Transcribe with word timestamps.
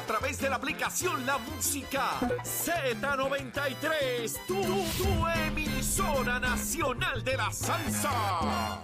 A 0.00 0.02
través 0.04 0.40
de 0.40 0.48
la 0.48 0.56
aplicación 0.56 1.26
La 1.26 1.36
Música 1.36 2.18
Z93. 2.42 4.46
Tu, 4.46 4.64
emisora 5.46 6.40
nacional 6.40 7.22
de 7.22 7.36
la 7.36 7.52
salsa. 7.52 8.80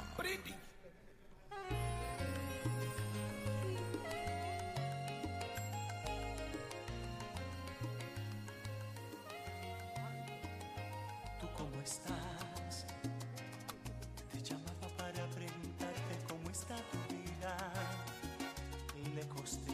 ¿Tú 11.41 11.47
cómo 11.57 11.81
estás? 11.83 12.85
Te 14.33 14.43
llamaba 14.43 14.89
para 14.99 15.27
preguntarte 15.29 16.19
cómo 16.29 16.51
está 16.51 16.77
tu 16.77 16.99
vida. 17.15 17.57
Lejos 19.15 19.65
de 19.65 19.73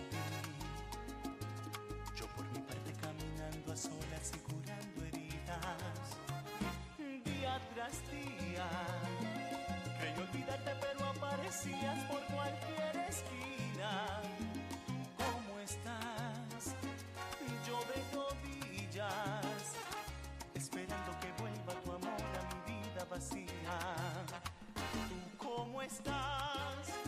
a 3.72 3.76
solas 3.76 4.32
y 4.34 4.38
curando 4.40 5.04
heridas. 5.06 6.06
Día 7.24 7.58
tras 7.74 8.02
día. 8.10 8.68
Creí 9.98 10.18
olvidarte 10.28 10.72
pero 10.78 11.06
aparecías 11.06 11.98
por 12.10 12.22
cualquier 12.34 12.96
esquina. 13.08 14.20
¿Cómo 15.16 15.58
estás? 15.60 16.74
Yo 17.66 17.80
de 17.90 17.98
rodillas 18.14 19.64
esperando 20.54 21.10
que 21.20 21.32
vuelva 21.40 21.72
tu 21.82 21.92
amor 21.92 22.22
a 22.40 22.54
mi 22.54 22.74
vida 22.74 23.06
vacía. 23.08 23.78
¿Tú 25.08 25.38
cómo 25.38 25.80
estás? 25.80 27.01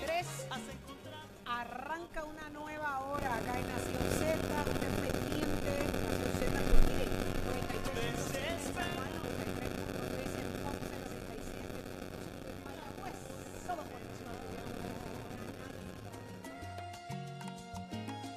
23 0.00 0.26
arranca 1.44 2.24
una 2.24 2.48
nueva 2.50 3.00
hora 3.00 3.34
acá 3.34 3.58
en 3.58 3.66
Nación 3.68 4.02
Z, 4.18 4.36
Nación 4.48 4.92
Z 4.98 6.62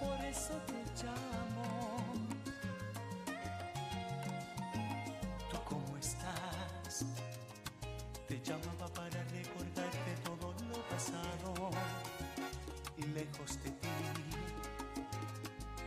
por 0.02 0.25
eso. 0.25 1.34
Lejos 13.35 13.63
de 13.63 13.72
ti. 13.72 13.88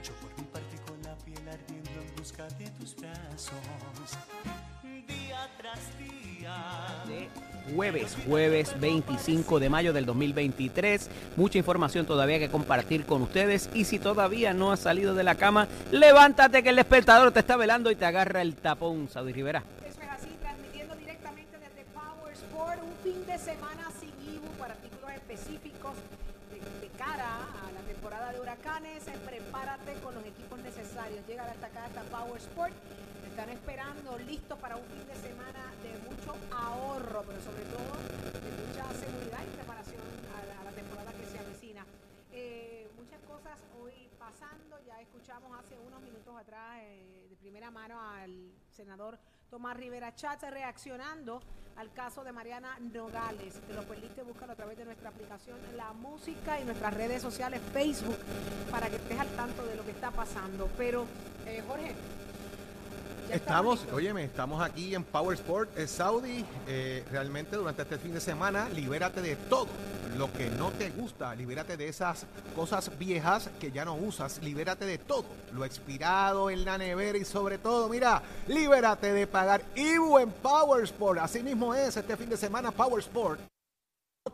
Yo 0.02 0.12
por 0.14 0.38
mi 0.38 0.44
parte 0.44 0.76
con 0.86 1.02
la 1.02 1.16
piel 1.18 1.48
ardiendo 1.48 1.90
en 1.90 2.16
busca 2.16 2.46
de 2.58 2.66
tus 2.70 2.96
brazos. 2.96 3.52
Día 4.82 5.48
tras 5.56 5.98
día. 5.98 7.04
de 7.06 7.28
jueves, 7.74 8.16
jueves 8.26 8.80
25 8.80 9.60
de 9.60 9.68
mayo 9.68 9.92
del 9.92 10.06
2023. 10.06 11.10
Mucha 11.36 11.58
información 11.58 12.06
todavía 12.06 12.38
que 12.38 12.48
compartir 12.48 13.04
con 13.04 13.22
ustedes 13.22 13.68
y 13.74 13.84
si 13.84 13.98
todavía 13.98 14.54
no 14.54 14.72
has 14.72 14.80
salido 14.80 15.14
de 15.14 15.24
la 15.24 15.34
cama, 15.34 15.68
levántate 15.90 16.62
que 16.62 16.70
el 16.70 16.76
despertador 16.76 17.32
te 17.32 17.40
está 17.40 17.56
velando 17.56 17.90
y 17.90 17.96
te 17.96 18.06
agarra 18.06 18.42
el 18.42 18.56
tapón, 18.56 19.08
Saudi 19.08 19.32
Rivera. 19.32 19.62
Eso 19.86 20.00
es 20.00 20.08
así, 20.08 20.34
transmitiendo 20.40 20.94
directamente 20.96 21.58
desde 21.58 21.84
Power 21.92 22.32
Sport, 22.32 22.80
un 22.82 23.12
fin 23.12 23.26
de 23.26 23.38
semana 23.38 23.90
sin 24.00 24.34
Ibu 24.34 24.48
para 24.58 24.74
artículos 24.74 25.10
específicos 25.12 25.92
cara 26.98 27.38
a 27.64 27.72
la 27.72 27.80
temporada 27.86 28.32
de 28.32 28.40
huracanes. 28.40 29.06
Eh, 29.06 29.16
Prepárate 29.24 29.94
con 30.02 30.14
los 30.14 30.24
equipos 30.26 30.58
necesarios. 30.58 31.24
Llega 31.26 31.44
hasta 31.44 31.66
acá, 31.66 31.84
hasta 31.84 32.02
Power 32.02 32.40
Sport. 32.40 32.74
Están 33.30 33.48
esperando, 33.50 34.18
listos 34.18 34.58
para 34.58 34.76
un 34.76 34.84
fin 34.86 35.06
de 35.06 35.14
semana 35.14 35.62
de 35.82 35.94
mucho 36.10 36.34
ahorro, 36.50 37.22
pero 37.22 37.40
sobre 37.40 37.62
todo 37.70 37.94
de 38.34 38.50
mucha 38.66 38.84
seguridad 38.98 39.40
y 39.46 39.56
preparación 39.56 40.02
a 40.34 40.44
la, 40.44 40.60
a 40.60 40.64
la 40.64 40.72
temporada 40.72 41.12
que 41.12 41.24
se 41.24 41.38
avecina. 41.38 41.86
Eh, 42.32 42.90
muchas 42.98 43.20
cosas 43.22 43.56
hoy 43.80 44.10
pasando. 44.18 44.76
Ya 44.84 45.00
escuchamos 45.00 45.56
hace 45.56 45.78
unos 45.78 46.02
minutos 46.02 46.34
atrás 46.36 46.80
eh, 46.82 47.26
de 47.30 47.36
primera 47.36 47.70
mano 47.70 48.02
al 48.02 48.50
senador 48.74 49.18
Tomás 49.50 49.76
Rivera 49.76 50.14
Chatz 50.14 50.42
reaccionando 50.50 51.40
al 51.76 51.90
caso 51.92 52.22
de 52.22 52.32
Mariana 52.32 52.76
Nogales. 52.92 53.54
Te 53.66 53.72
lo 53.72 53.82
perdiste, 53.82 54.22
búscalo 54.22 54.52
a 54.52 54.56
través 54.56 54.76
de 54.76 54.84
nuestra 54.84 55.08
aplicación 55.08 55.56
La 55.76 55.92
Música 55.92 56.60
y 56.60 56.64
nuestras 56.64 56.92
redes 56.92 57.22
sociales 57.22 57.60
Facebook 57.72 58.18
para 58.70 58.88
que 58.90 58.96
estés 58.96 59.18
al 59.18 59.28
tanto 59.28 59.64
de 59.64 59.76
lo 59.76 59.84
que 59.84 59.92
está 59.92 60.10
pasando. 60.10 60.68
Pero, 60.76 61.06
eh, 61.46 61.62
Jorge. 61.66 61.94
Estamos, 63.30 63.80
listos. 63.80 63.96
óyeme, 63.96 64.24
estamos 64.24 64.62
aquí 64.62 64.94
en 64.94 65.04
Power 65.04 65.38
Sport 65.38 65.78
eh, 65.78 65.86
Saudi. 65.86 66.44
eh, 66.66 67.04
realmente 67.10 67.56
durante 67.56 67.82
este 67.82 67.98
fin 67.98 68.12
de 68.12 68.20
semana, 68.20 68.68
libérate 68.70 69.22
de 69.22 69.36
todo 69.36 69.68
lo 70.16 70.32
que 70.32 70.50
no 70.50 70.70
te 70.70 70.90
gusta. 70.90 71.34
Libérate 71.34 71.76
de 71.76 71.88
esas 71.88 72.26
cosas 72.54 72.90
viejas 72.98 73.50
que 73.60 73.70
ya 73.70 73.84
no 73.84 73.94
usas. 73.94 74.42
Libérate 74.42 74.86
de 74.86 74.98
todo. 74.98 75.24
Lo 75.52 75.64
expirado 75.64 76.50
en 76.50 76.64
la 76.64 76.78
nevera 76.78 77.18
y 77.18 77.24
sobre 77.24 77.58
todo, 77.58 77.88
mira, 77.88 78.22
libérate 78.46 79.12
de 79.12 79.26
pagar 79.26 79.62
IBU 79.74 80.18
en 80.18 80.30
Power 80.30 80.84
Sport. 80.84 81.20
Así 81.20 81.42
mismo 81.42 81.74
es 81.74 81.96
este 81.96 82.16
fin 82.16 82.28
de 82.28 82.36
semana 82.36 82.70
Power 82.70 83.00
Sport. 83.00 83.40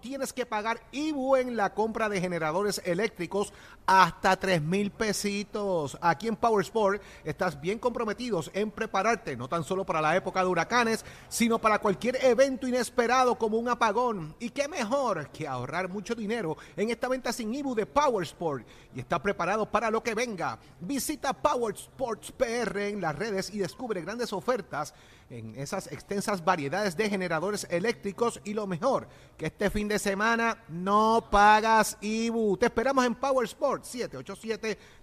Tienes 0.01 0.33
que 0.33 0.45
pagar 0.45 0.81
IBU 0.93 1.37
en 1.37 1.57
la 1.57 1.73
compra 1.73 2.09
de 2.09 2.21
generadores 2.21 2.81
eléctricos 2.85 3.53
hasta 3.87 4.37
3 4.37 4.61
mil 4.63 4.91
pesitos. 4.91 5.97
Aquí 6.01 6.29
en 6.29 6.37
Power 6.37 6.65
Sport 6.65 7.03
estás 7.25 7.61
bien 7.61 7.79
comprometidos 7.79 8.51
en 8.55 8.71
prepararte, 8.71 9.37
no 9.37 9.49
tan 9.49 9.65
solo 9.65 9.85
para 9.85 10.01
la 10.01 10.17
época 10.17 10.41
de 10.41 10.49
huracanes, 10.49 11.05
sino 11.29 11.59
para 11.59 11.79
cualquier 11.79 12.23
evento 12.25 12.67
inesperado 12.67 13.37
como 13.37 13.57
un 13.57 13.69
apagón. 13.69 14.35
Y 14.39 14.51
qué 14.51 14.69
mejor 14.69 15.31
que 15.31 15.47
ahorrar 15.47 15.89
mucho 15.89 16.15
dinero 16.15 16.57
en 16.77 16.91
esta 16.91 17.09
venta 17.09 17.33
sin 17.33 17.55
IBU 17.55 17.75
de 17.75 17.87
Power 17.87 18.25
Sport 18.25 18.67
y 18.95 19.01
está 19.01 19.23
preparado 19.23 19.71
para 19.71 19.91
lo 19.91 20.03
que 20.03 20.15
venga. 20.15 20.59
Visita 20.81 21.33
Power 21.33 21.75
Sports 21.75 22.33
PR 22.33 22.89
en 22.89 23.01
las 23.01 23.17
redes 23.17 23.53
y 23.55 23.59
descubre 23.59 24.03
grandes 24.03 24.33
ofertas 24.33 24.95
en 25.39 25.59
esas 25.59 25.91
extensas 25.91 26.45
variedades 26.45 26.97
de 26.97 27.11
generadores 27.11 27.67
eléctricos 27.71 28.41
y 28.45 28.55
lo 28.55 28.69
mejor, 28.69 29.09
que 29.37 29.47
este 29.47 29.69
fin 29.69 29.89
de 29.89 29.99
semana 29.99 30.63
no 30.69 31.27
pagas 31.31 31.99
IBU. 32.01 32.57
Te 32.57 32.67
esperamos 32.67 33.05
en 33.05 33.17
Power 33.17 33.45
Sport 33.45 33.85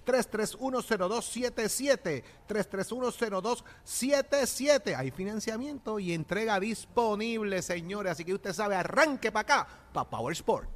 787-3310277, 0.06 2.24
3310277. 2.48 4.96
Hay 4.96 5.12
financiamiento 5.12 6.00
y 6.00 6.14
entrega 6.14 6.58
disponible, 6.60 7.62
señores, 7.62 8.14
así 8.14 8.24
que 8.24 8.34
usted 8.34 8.54
sabe, 8.54 8.76
arranque 8.76 9.32
para 9.32 9.42
acá, 9.42 9.68
para 9.94 10.10
Power 10.10 10.32
Sport. 10.34 10.70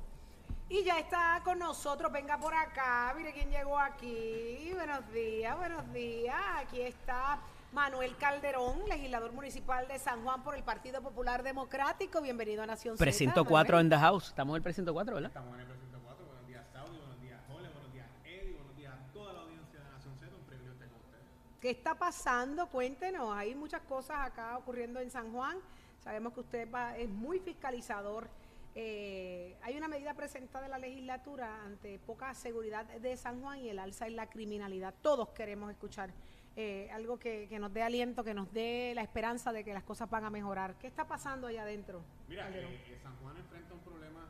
Y 0.67 0.83
ya 0.83 0.99
está 0.99 1.41
con 1.43 1.59
nosotros, 1.59 2.11
venga 2.11 2.39
por 2.39 2.51
acá, 2.53 3.13
mire 3.15 3.31
quién 3.31 3.51
llegó 3.51 3.77
aquí. 3.77 4.71
Buenos 4.73 5.11
días, 5.13 5.55
buenos 5.55 5.93
días. 5.93 6.35
Aquí 6.57 6.81
está 6.81 7.39
Manuel 7.75 8.15
Calderón, 8.15 8.87
legislador 8.87 9.33
municipal 9.33 9.85
de 9.89 9.99
San 9.99 10.23
Juan 10.23 10.41
por 10.43 10.55
el 10.55 10.63
Partido 10.63 11.01
Popular 11.01 11.43
Democrático. 11.43 12.21
Bienvenido 12.21 12.63
a 12.63 12.65
Nación 12.65 12.95
Precinto 12.95 13.43
4 13.43 13.75
Manuel. 13.75 13.85
en 13.85 13.89
the 13.89 13.97
house. 13.97 14.29
Estamos 14.29 14.53
en 14.53 14.55
el 14.55 14.63
precinto 14.63 14.93
4, 14.93 15.15
¿verdad? 15.15 15.27
Estamos 15.27 15.53
en 15.55 15.59
el 15.59 15.67
precinto 15.67 15.99
4. 16.05 16.25
Buenos 16.25 16.47
días, 16.47 16.65
Saudi. 16.71 16.97
Buenos 16.97 17.19
días, 17.19 17.41
Jole. 17.49 17.67
Buenos 17.67 17.91
días, 17.91 18.07
Eddie. 18.23 18.53
Buenos 18.53 18.77
días 18.77 18.93
a 18.93 19.11
toda 19.11 19.33
la 19.33 19.41
audiencia 19.41 19.79
de 19.81 19.89
Nación 19.91 20.17
Z. 20.17 20.33
Un 20.33 20.45
privilegio 20.45 20.71
estar 20.71 20.87
con 20.87 20.99
ustedes. 21.01 21.25
¿Qué 21.59 21.69
está 21.69 21.95
pasando? 21.95 22.67
Cuéntenos. 22.67 23.35
Hay 23.35 23.55
muchas 23.55 23.81
cosas 23.81 24.19
acá 24.21 24.57
ocurriendo 24.57 25.01
en 25.01 25.11
San 25.11 25.33
Juan. 25.33 25.57
Sabemos 25.99 26.31
que 26.31 26.39
usted 26.39 26.71
va, 26.71 26.95
es 26.95 27.09
muy 27.09 27.39
fiscalizador. 27.41 28.29
Eh, 28.73 29.57
hay 29.61 29.75
una 29.75 29.89
medida 29.89 30.13
presentada 30.13 30.63
en 30.63 30.71
la 30.71 30.79
legislatura 30.79 31.65
ante 31.65 31.99
poca 31.99 32.33
seguridad 32.35 32.85
de 32.85 33.17
San 33.17 33.41
Juan 33.41 33.59
y 33.59 33.67
el 33.67 33.79
alza 33.79 34.07
en 34.07 34.15
la 34.15 34.29
criminalidad. 34.29 34.93
Todos 35.01 35.29
queremos 35.31 35.69
escuchar 35.69 36.13
eh, 36.55 36.89
algo 36.91 37.17
que, 37.19 37.47
que 37.49 37.59
nos 37.59 37.73
dé 37.73 37.83
aliento, 37.83 38.23
que 38.23 38.33
nos 38.33 38.51
dé 38.53 38.93
la 38.95 39.01
esperanza 39.01 39.51
de 39.51 39.63
que 39.63 39.73
las 39.73 39.83
cosas 39.83 40.09
van 40.09 40.23
a 40.23 40.29
mejorar. 40.29 40.75
¿Qué 40.75 40.87
está 40.87 41.05
pasando 41.05 41.47
allá 41.47 41.63
adentro? 41.63 42.01
Mira, 42.27 42.49
eh, 42.49 42.81
eh, 42.87 42.97
San 43.01 43.15
Juan 43.17 43.35
enfrenta 43.37 43.73
un 43.73 43.81
problema 43.81 44.24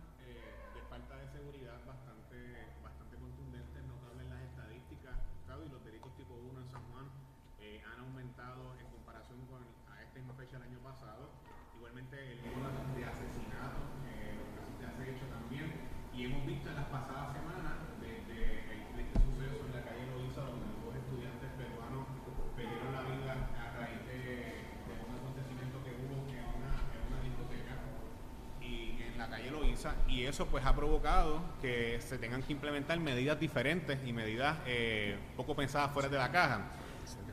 y 30.07 30.23
eso 30.23 30.45
pues 30.47 30.65
ha 30.65 30.75
provocado 30.75 31.41
que 31.61 31.99
se 32.01 32.17
tengan 32.17 32.41
que 32.43 32.53
implementar 32.53 32.99
medidas 32.99 33.39
diferentes 33.39 33.99
y 34.05 34.13
medidas 34.13 34.57
eh, 34.65 35.17
poco 35.35 35.55
pensadas 35.55 35.91
fuera 35.91 36.09
de 36.09 36.17
la 36.17 36.31
caja. 36.31 36.61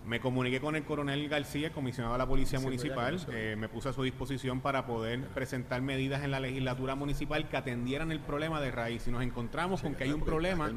Me 0.05 0.19
comuniqué 0.19 0.61
con 0.61 0.75
el 0.75 0.83
coronel 0.83 1.29
García, 1.29 1.71
comisionado 1.73 2.15
de 2.15 2.19
la 2.19 2.27
Policía 2.27 2.59
Municipal, 2.59 3.25
eh, 3.33 3.55
me 3.57 3.69
puse 3.69 3.89
a 3.89 3.93
su 3.93 4.03
disposición 4.03 4.61
para 4.61 4.85
poder 4.85 5.21
presentar 5.29 5.81
medidas 5.81 6.25
en 6.25 6.33
la 6.33 6.41
legislatura 6.41 6.97
municipal 6.97 7.49
que 7.49 7.57
atendieran 7.57 8.11
el 8.11 8.19
problema 8.19 8.61
de 8.61 8.73
raíz. 8.73 9.07
Y 9.07 9.13
nos 9.13 9.23
encontramos 9.23 9.81
con 9.81 9.95
que 9.95 10.05
hay 10.05 10.11
un 10.11 10.23
problema 10.23 10.73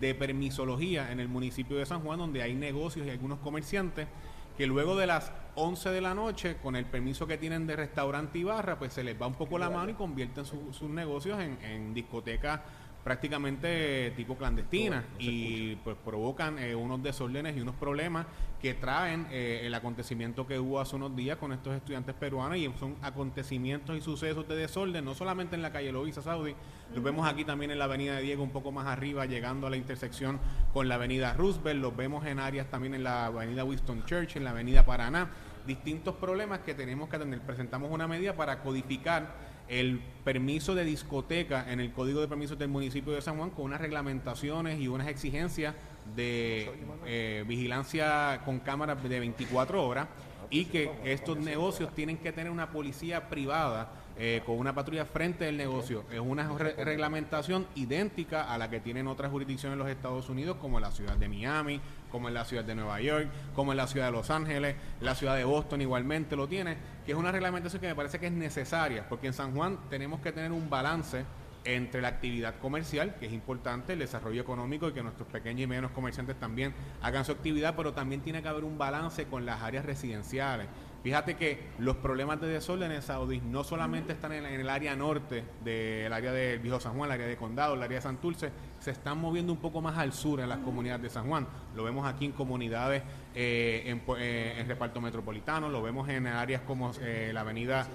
de 0.00 0.14
permisología 0.14 1.12
en 1.12 1.20
el 1.20 1.28
municipio 1.28 1.76
de 1.76 1.84
San 1.84 2.00
Juan, 2.00 2.18
donde 2.18 2.42
hay 2.42 2.54
negocios 2.54 3.06
y 3.06 3.10
algunos 3.10 3.40
comerciantes 3.40 4.08
que 4.56 4.66
luego 4.66 4.96
de 4.96 5.06
las 5.06 5.32
11 5.54 5.90
de 5.90 6.00
la 6.00 6.14
noche, 6.14 6.56
con 6.62 6.76
el 6.76 6.84
permiso 6.84 7.26
que 7.26 7.38
tienen 7.38 7.66
de 7.66 7.76
restaurante 7.76 8.38
y 8.38 8.44
barra, 8.44 8.78
pues 8.78 8.92
se 8.92 9.02
les 9.04 9.20
va 9.20 9.26
un 9.26 9.34
poco 9.34 9.58
la 9.58 9.68
mano 9.70 9.90
y 9.90 9.94
convierten 9.94 10.44
su- 10.44 10.72
sus 10.72 10.88
negocios 10.90 11.40
en, 11.40 11.58
en 11.62 11.94
discotecas 11.94 12.60
prácticamente 13.04 14.12
tipo 14.16 14.36
clandestinas 14.36 15.04
y 15.18 15.76
pues 15.76 15.96
provocan 16.04 16.58
eh, 16.58 16.74
unos 16.74 17.02
desórdenes 17.02 17.56
y 17.56 17.60
unos 17.60 17.74
problemas 17.76 18.26
que 18.60 18.74
traen 18.74 19.26
eh, 19.30 19.62
el 19.64 19.74
acontecimiento 19.74 20.46
que 20.46 20.58
hubo 20.58 20.80
hace 20.80 20.96
unos 20.96 21.16
días 21.16 21.38
con 21.38 21.52
estos 21.52 21.74
estudiantes 21.74 22.14
peruanos 22.14 22.58
y 22.58 22.70
son 22.78 22.96
acontecimientos 23.00 23.96
y 23.96 24.02
sucesos 24.02 24.46
de 24.46 24.56
desorden, 24.56 25.04
no 25.04 25.14
solamente 25.14 25.56
en 25.56 25.62
la 25.62 25.72
calle 25.72 25.92
Loiza 25.92 26.20
Saudi, 26.20 26.54
los 26.94 27.02
vemos 27.02 27.26
aquí 27.26 27.44
también 27.44 27.70
en 27.70 27.78
la 27.78 27.86
avenida 27.86 28.16
de 28.16 28.22
Diego 28.22 28.42
un 28.42 28.50
poco 28.50 28.70
más 28.70 28.86
arriba, 28.86 29.24
llegando 29.24 29.66
a 29.66 29.70
la 29.70 29.76
intersección 29.76 30.38
con 30.74 30.88
la 30.88 30.96
avenida 30.96 31.32
Roosevelt, 31.32 31.80
los 31.80 31.96
vemos 31.96 32.26
en 32.26 32.38
áreas 32.38 32.68
también 32.68 32.94
en 32.94 33.04
la 33.04 33.26
avenida 33.26 33.64
Winston 33.64 34.04
Church, 34.04 34.36
en 34.36 34.44
la 34.44 34.50
avenida 34.50 34.84
Paraná, 34.84 35.30
distintos 35.66 36.16
problemas 36.16 36.60
que 36.60 36.74
tenemos 36.74 37.08
que 37.08 37.16
atender. 37.16 37.40
Presentamos 37.40 37.90
una 37.90 38.06
medida 38.06 38.34
para 38.34 38.60
codificar 38.62 39.49
el 39.70 40.00
permiso 40.24 40.74
de 40.74 40.84
discoteca 40.84 41.72
en 41.72 41.80
el 41.80 41.92
Código 41.92 42.20
de 42.20 42.28
Permisos 42.28 42.58
del 42.58 42.68
municipio 42.68 43.12
de 43.12 43.22
San 43.22 43.36
Juan 43.38 43.50
con 43.50 43.66
unas 43.66 43.80
reglamentaciones 43.80 44.80
y 44.80 44.88
unas 44.88 45.06
exigencias 45.08 45.74
de 46.16 46.70
eh, 47.06 47.44
vigilancia 47.46 48.42
con 48.44 48.58
cámaras 48.58 49.02
de 49.02 49.20
24 49.20 49.86
horas 49.86 50.08
y 50.50 50.64
que 50.64 50.90
estos 51.04 51.38
negocios 51.38 51.94
tienen 51.94 52.16
que 52.18 52.32
tener 52.32 52.50
una 52.50 52.70
policía 52.70 53.28
privada 53.28 53.92
eh, 54.18 54.42
con 54.44 54.58
una 54.58 54.74
patrulla 54.74 55.04
frente 55.04 55.44
del 55.44 55.56
negocio. 55.56 56.04
Es 56.12 56.18
una 56.18 56.48
re- 56.58 56.74
reglamentación 56.84 57.66
idéntica 57.76 58.52
a 58.52 58.58
la 58.58 58.68
que 58.68 58.80
tienen 58.80 59.06
otras 59.06 59.30
jurisdicciones 59.30 59.74
en 59.74 59.78
los 59.78 59.88
Estados 59.88 60.28
Unidos, 60.28 60.56
como 60.60 60.80
la 60.80 60.90
ciudad 60.90 61.16
de 61.16 61.28
Miami, 61.28 61.80
como 62.10 62.28
en 62.28 62.34
la 62.34 62.44
ciudad 62.44 62.64
de 62.64 62.74
Nueva 62.74 63.00
York, 63.00 63.28
como 63.54 63.72
en 63.72 63.78
la 63.78 63.86
ciudad 63.86 64.06
de 64.06 64.12
Los 64.12 64.30
Ángeles, 64.30 64.76
la 65.00 65.14
ciudad 65.14 65.36
de 65.36 65.44
Boston 65.44 65.80
igualmente 65.80 66.36
lo 66.36 66.48
tiene, 66.48 66.76
que 67.06 67.12
es 67.12 67.18
una 67.18 67.32
reglamentación 67.32 67.80
que 67.80 67.88
me 67.88 67.94
parece 67.94 68.18
que 68.18 68.26
es 68.26 68.32
necesaria, 68.32 69.08
porque 69.08 69.28
en 69.28 69.32
San 69.32 69.54
Juan 69.54 69.78
tenemos 69.88 70.20
que 70.20 70.32
tener 70.32 70.52
un 70.52 70.68
balance 70.68 71.24
entre 71.64 72.00
la 72.00 72.08
actividad 72.08 72.54
comercial, 72.58 73.14
que 73.16 73.26
es 73.26 73.32
importante, 73.32 73.92
el 73.92 73.98
desarrollo 73.98 74.40
económico 74.40 74.88
y 74.88 74.92
que 74.92 75.02
nuestros 75.02 75.28
pequeños 75.28 75.62
y 75.62 75.66
medianos 75.66 75.90
comerciantes 75.90 76.38
también 76.38 76.72
hagan 77.02 77.24
su 77.24 77.32
actividad, 77.32 77.74
pero 77.76 77.92
también 77.92 78.22
tiene 78.22 78.42
que 78.42 78.48
haber 78.48 78.64
un 78.64 78.78
balance 78.78 79.26
con 79.26 79.44
las 79.44 79.62
áreas 79.62 79.84
residenciales. 79.84 80.66
Fíjate 81.02 81.36
que 81.36 81.58
los 81.78 81.96
problemas 81.96 82.40
de 82.40 82.48
desorden 82.48 82.92
en 82.92 83.00
Saudí 83.00 83.40
no 83.40 83.64
solamente 83.64 84.12
están 84.12 84.32
en, 84.32 84.44
el 84.44 84.68
área 84.68 84.94
norte 84.94 85.44
del 85.64 86.12
área 86.12 86.30
del 86.30 86.58
Viejo 86.58 86.78
San 86.78 86.94
Juan, 86.94 87.08
el 87.08 87.14
área 87.14 87.26
de 87.26 87.36
Condado, 87.36 87.74
el 87.74 87.82
área 87.82 87.96
de 87.96 88.02
Santurce, 88.02 88.50
se 88.80 88.90
están 88.90 89.18
moviendo 89.18 89.52
un 89.52 89.58
poco 89.58 89.80
más 89.80 89.96
al 89.96 90.12
sur 90.12 90.40
en 90.40 90.48
las 90.48 90.58
comunidades 90.58 91.02
de 91.02 91.10
San 91.10 91.26
Juan. 91.26 91.46
Lo 91.74 91.84
vemos 91.84 92.06
aquí 92.06 92.26
en 92.26 92.32
comunidades 92.32 93.02
eh, 93.34 93.98
eh, 94.18 94.54
en 94.58 94.68
reparto 94.68 95.00
metropolitano, 95.00 95.70
lo 95.70 95.82
vemos 95.82 96.08
en 96.08 96.26
áreas 96.26 96.62
como 96.62 96.92
eh, 97.00 97.30
la 97.32 97.40
avenida 97.40 97.86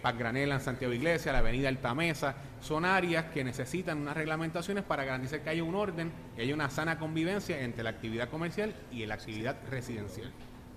Paz 0.00 0.16
Granela 0.16 0.54
en 0.54 0.60
Santiago 0.60 0.94
Iglesia, 0.94 1.32
la 1.32 1.38
avenida 1.38 1.68
Altamesa. 1.68 2.34
Son 2.60 2.84
áreas 2.84 3.26
que 3.26 3.44
necesitan 3.44 3.98
unas 3.98 4.16
reglamentaciones 4.16 4.84
para 4.84 5.04
garantizar 5.04 5.40
que 5.40 5.50
haya 5.50 5.64
un 5.64 5.74
orden, 5.74 6.12
que 6.36 6.42
haya 6.42 6.54
una 6.54 6.70
sana 6.70 6.98
convivencia 6.98 7.60
entre 7.60 7.82
la 7.82 7.90
actividad 7.90 8.30
comercial 8.30 8.74
y 8.90 9.04
la 9.04 9.14
actividad 9.14 9.56
residencial. 9.68 10.32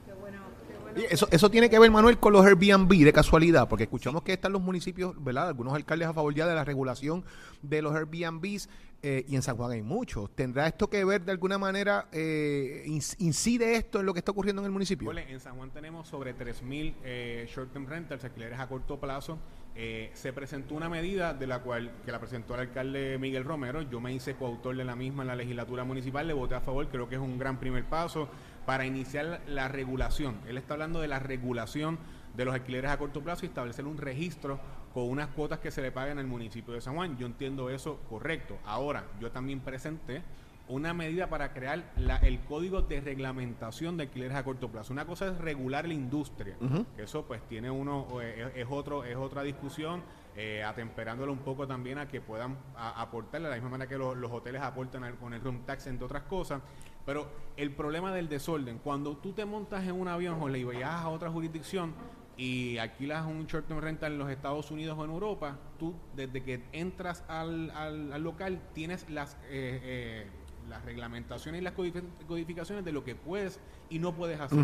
Qué 0.06 0.14
bueno, 0.14 0.40
qué 0.68 0.74
bueno. 0.74 0.85
Y 0.85 0.85
Eso, 0.96 1.28
eso 1.30 1.52
tiene 1.52 1.70
que 1.70 1.78
ver, 1.78 1.92
Manuel, 1.92 2.18
con 2.20 2.32
los 2.32 2.46
Airbnb 2.46 2.90
de 3.04 3.12
casualidad, 3.12 3.68
porque 3.68 3.84
escuchamos 3.84 4.24
que 4.24 4.32
están 4.32 4.54
los 4.54 4.62
municipios, 4.62 5.14
¿verdad? 5.22 5.50
Algunos 5.50 5.74
alcaldes 5.74 6.08
a 6.08 6.14
favor 6.14 6.34
ya 6.34 6.48
de 6.48 6.56
la 6.56 6.64
regulación 6.64 7.26
de 7.62 7.82
los 7.82 7.94
Airbnbs 7.94 8.70
eh, 9.04 9.26
y 9.28 9.36
en 9.36 9.42
San 9.42 9.58
Juan 9.58 9.72
hay 9.72 9.82
muchos. 9.82 10.34
¿Tendrá 10.34 10.68
esto 10.68 10.90
que 10.90 11.04
ver 11.04 11.26
de 11.26 11.34
alguna 11.34 11.58
manera, 11.58 12.08
eh, 12.14 12.86
incide 13.20 13.76
esto 13.76 14.00
en 14.00 14.06
lo 14.06 14.14
que 14.14 14.20
está 14.20 14.32
ocurriendo 14.32 14.62
en 14.62 14.68
el 14.68 14.72
municipio? 14.72 15.12
En 15.12 15.40
San 15.42 15.58
Juan 15.58 15.70
tenemos 15.72 16.08
sobre 16.08 16.34
3.000 16.34 16.94
eh, 17.04 17.50
short-term 17.54 17.88
rentals, 17.88 18.24
alquileres 18.24 18.58
a 18.58 18.68
corto 18.68 18.98
plazo. 18.98 19.38
Eh, 19.78 20.10
se 20.14 20.32
presentó 20.32 20.74
una 20.74 20.88
medida 20.88 21.34
de 21.34 21.48
la 21.48 21.60
cual 21.60 21.92
que 22.06 22.12
la 22.14 22.20
presentó 22.20 22.54
el 22.54 22.62
alcalde 22.62 23.18
Miguel 23.20 23.44
Romero. 23.44 23.82
Yo 23.82 24.00
me 24.00 24.14
hice 24.14 24.36
coautor 24.36 24.78
de 24.78 24.86
la 24.86 24.96
misma 24.96 25.24
en 25.24 25.28
la 25.28 25.36
legislatura 25.36 25.84
municipal, 25.84 26.26
le 26.26 26.34
voté 26.34 26.56
a 26.56 26.62
favor. 26.62 26.88
Creo 26.88 27.10
que 27.10 27.16
es 27.16 27.22
un 27.22 27.38
gran 27.38 27.60
primer 27.60 27.84
paso 27.84 28.30
para 28.66 28.86
iniciar 28.86 29.42
la 29.48 29.68
regulación. 29.68 30.38
Él 30.48 30.58
está 30.58 30.74
hablando 30.74 31.00
de 31.02 31.08
la 31.08 31.20
regulación 31.20 31.98
de 32.36 32.46
los 32.46 32.54
alquileres 32.54 32.92
a 32.92 32.98
corto 32.98 33.22
plazo 33.22 33.46
y 33.46 33.50
establecer 33.50 33.86
un 33.86 33.98
registro 33.98 34.60
con 34.94 35.10
unas 35.10 35.28
cuotas 35.28 35.60
que 35.60 35.72
se 35.72 35.82
le 35.82 35.92
paguen 35.92 36.18
al 36.20 36.28
municipio 36.28 36.74
de 36.74 36.82
San 36.82 36.96
Juan. 36.96 37.18
Yo 37.18 37.26
entiendo 37.28 37.70
eso 37.70 38.00
correcto. 38.10 38.58
Ahora, 38.66 39.06
yo 39.20 39.32
también 39.32 39.60
presenté 39.60 40.22
una 40.68 40.94
medida 40.96 41.30
para 41.30 41.54
crear 41.54 41.84
la- 41.96 42.18
el 42.18 42.40
código 42.40 42.82
de 42.82 43.00
reglamentación 43.00 43.98
de 43.98 44.04
alquileres 44.04 44.36
a 44.36 44.44
corto 44.44 44.70
plazo. 44.72 44.94
Una 44.94 45.06
cosa 45.06 45.28
es 45.28 45.38
regular 45.38 45.88
la 45.88 45.94
industria, 45.94 46.56
que 46.96 47.04
eso 47.04 47.24
pues 47.26 47.42
tiene 47.48 47.70
uno, 47.70 48.00
o 48.10 48.20
es, 48.22 48.52
es 48.56 48.66
otro, 48.70 49.04
es 49.04 49.16
otra 49.16 49.44
discusión, 49.44 50.02
eh, 50.36 50.64
atemperándolo 50.64 51.32
un 51.32 51.40
poco 51.40 51.68
también 51.68 52.00
a 52.00 52.08
que 52.08 52.20
puedan 52.20 52.58
a- 52.76 53.00
aportarle, 53.02 53.48
de 53.48 53.52
la 53.52 53.56
misma 53.58 53.70
manera 53.70 53.88
que 53.88 53.98
los, 53.98 54.18
los 54.18 54.32
hoteles 54.32 54.62
aportan 54.62 55.04
al- 55.04 55.16
con 55.18 55.34
el 55.36 55.42
room 55.42 55.62
tax, 55.66 55.86
entre 55.88 56.06
otras 56.06 56.24
cosas. 56.24 56.62
Pero 57.06 57.28
el 57.58 57.72
problema 57.72 58.12
del 58.14 58.28
desorden, 58.30 58.80
cuando 58.80 59.16
tú 59.18 59.32
te 59.34 59.46
montas 59.46 59.84
en 59.86 59.94
un 60.00 60.08
avión 60.08 60.42
o 60.42 60.50
le 60.50 60.64
viajas 60.66 61.04
a 61.06 61.10
otra 61.10 61.30
jurisdicción, 61.30 61.94
y 62.38 62.78
alquilas 62.80 63.26
un 63.26 63.46
short 63.48 63.66
term 63.68 63.80
rental 63.80 64.12
en 64.12 64.18
los 64.18 64.30
Estados 64.30 64.70
Unidos 64.70 64.98
o 65.00 65.06
en 65.06 65.12
Europa, 65.12 65.58
tú 65.80 65.94
desde 66.18 66.44
que 66.44 66.64
entras 66.74 67.24
al, 67.30 67.70
al- 67.72 68.12
al 68.12 68.24
local 68.24 68.60
tienes 68.74 69.10
las, 69.10 69.36
eh, 69.46 69.80
eh, 69.84 70.28
las 70.68 70.84
reglamentaciones 70.84 71.62
y 71.62 71.64
las 71.64 71.74
codifi- 71.76 72.04
codificaciones 72.28 72.84
de 72.84 72.92
lo 72.92 73.06
que 73.06 73.16
puedes 73.16 73.62
y 73.90 74.00
no 74.00 74.14
puedes 74.14 74.40
hacer. 74.42 74.60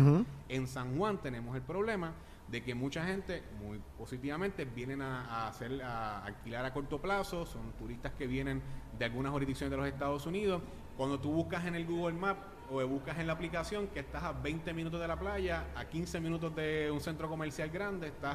En 0.50 0.66
San 0.66 0.98
Juan 0.98 1.16
tenemos 1.22 1.56
el 1.56 1.62
problema 1.62 2.12
de 2.48 2.62
que 2.62 2.74
mucha 2.74 3.06
gente, 3.06 3.42
muy 3.58 3.80
positivamente, 3.96 4.66
vienen 4.66 5.00
a, 5.00 5.24
a 5.24 5.48
hacer 5.48 5.80
a 5.82 6.24
alquilar 6.26 6.66
a 6.66 6.74
corto 6.74 7.00
plazo, 7.00 7.46
son 7.46 7.72
turistas 7.78 8.12
que 8.12 8.26
vienen 8.26 8.60
de 8.98 9.04
algunas 9.06 9.32
jurisdicciones 9.32 9.70
de 9.70 9.76
los 9.78 9.86
Estados 9.86 10.26
Unidos. 10.26 10.60
Cuando 10.96 11.18
tú 11.20 11.30
buscas 11.32 11.64
en 11.66 11.74
el 11.74 11.86
Google 11.86 12.14
Map 12.14 12.36
o 12.70 12.86
buscas 12.86 13.18
en 13.18 13.26
la 13.26 13.34
aplicación 13.34 13.88
que 13.88 14.00
estás 14.00 14.22
a 14.22 14.32
20 14.32 14.72
minutos 14.72 14.98
de 15.00 15.06
la 15.08 15.18
playa, 15.18 15.66
a 15.74 15.84
15 15.84 16.20
minutos 16.20 16.54
de 16.54 16.90
un 16.90 17.00
centro 17.00 17.28
comercial 17.28 17.68
grande, 17.70 18.06
estás 18.06 18.34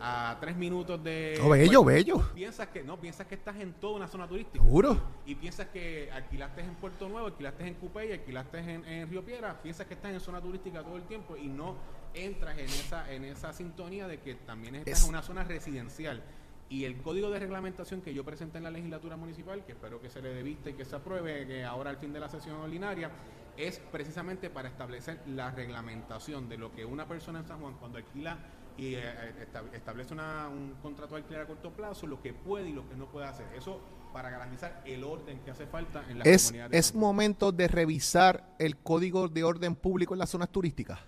a, 0.00 0.30
a 0.30 0.38
3 0.40 0.56
minutos 0.56 1.02
de... 1.02 1.40
Oh, 1.42 1.48
bello, 1.48 1.82
bello. 1.84 2.20
Piensas 2.34 2.68
que 2.68 2.84
no, 2.84 3.00
piensas 3.00 3.26
que 3.26 3.34
estás 3.34 3.56
en 3.56 3.72
toda 3.74 3.96
una 3.96 4.06
zona 4.08 4.28
turística. 4.28 4.62
Seguro. 4.62 5.00
Y 5.26 5.34
piensas 5.34 5.66
que 5.68 6.10
alquilaste 6.12 6.60
en 6.60 6.74
Puerto 6.76 7.08
Nuevo, 7.08 7.26
alquilaste 7.26 7.66
en 7.66 7.74
Cupey, 7.74 8.12
alquilaste 8.12 8.58
en, 8.58 8.84
en 8.84 9.08
Río 9.10 9.24
Piedra, 9.24 9.60
piensas 9.60 9.86
que 9.86 9.94
estás 9.94 10.12
en 10.12 10.20
zona 10.20 10.40
turística 10.40 10.82
todo 10.84 10.96
el 10.96 11.04
tiempo 11.04 11.36
y 11.36 11.48
no 11.48 11.74
entras 12.14 12.58
en 12.58 12.66
esa, 12.66 13.10
en 13.10 13.24
esa 13.24 13.52
sintonía 13.52 14.06
de 14.06 14.20
que 14.20 14.34
también 14.36 14.76
estás 14.76 14.98
Es- 14.98 15.02
en 15.04 15.08
una 15.08 15.22
zona 15.22 15.42
residencial. 15.44 16.22
Y 16.68 16.84
el 16.84 16.96
código 17.02 17.30
de 17.30 17.38
reglamentación 17.38 18.00
que 18.00 18.14
yo 18.14 18.24
presenté 18.24 18.58
en 18.58 18.64
la 18.64 18.70
legislatura 18.70 19.16
municipal, 19.16 19.62
que 19.64 19.72
espero 19.72 20.00
que 20.00 20.08
se 20.08 20.22
le 20.22 20.32
dé 20.32 20.42
vista 20.42 20.70
y 20.70 20.72
que 20.74 20.84
se 20.86 20.96
apruebe 20.96 21.46
que 21.46 21.64
ahora 21.64 21.90
al 21.90 21.98
fin 21.98 22.12
de 22.14 22.20
la 22.20 22.28
sesión 22.30 22.56
ordinaria, 22.56 23.10
es 23.58 23.78
precisamente 23.92 24.48
para 24.48 24.68
establecer 24.68 25.20
la 25.26 25.50
reglamentación 25.50 26.48
de 26.48 26.56
lo 26.56 26.72
que 26.72 26.86
una 26.86 27.06
persona 27.06 27.40
en 27.40 27.46
San 27.46 27.60
Juan 27.60 27.74
cuando 27.78 27.98
alquila 27.98 28.38
y 28.78 28.94
eh, 28.94 29.02
esta- 29.42 29.62
establece 29.74 30.14
una- 30.14 30.48
un 30.48 30.76
contrato 30.80 31.14
de 31.14 31.20
alquiler 31.20 31.42
a 31.42 31.46
corto 31.46 31.70
plazo, 31.72 32.06
lo 32.06 32.22
que 32.22 32.32
puede 32.32 32.70
y 32.70 32.72
lo 32.72 32.88
que 32.88 32.96
no 32.96 33.04
puede 33.04 33.26
hacer. 33.26 33.46
Eso 33.54 33.78
para 34.14 34.30
garantizar 34.30 34.82
el 34.86 35.04
orden 35.04 35.40
que 35.40 35.50
hace 35.50 35.66
falta 35.66 36.02
en 36.08 36.20
la 36.20 36.24
Es, 36.24 36.44
comunidad 36.46 36.70
de 36.70 36.78
es 36.78 36.94
momento 36.94 37.52
de 37.52 37.68
revisar 37.68 38.54
el 38.58 38.78
código 38.78 39.28
de 39.28 39.44
orden 39.44 39.74
público 39.74 40.14
en 40.14 40.20
las 40.20 40.30
zonas 40.30 40.48
turísticas. 40.50 41.00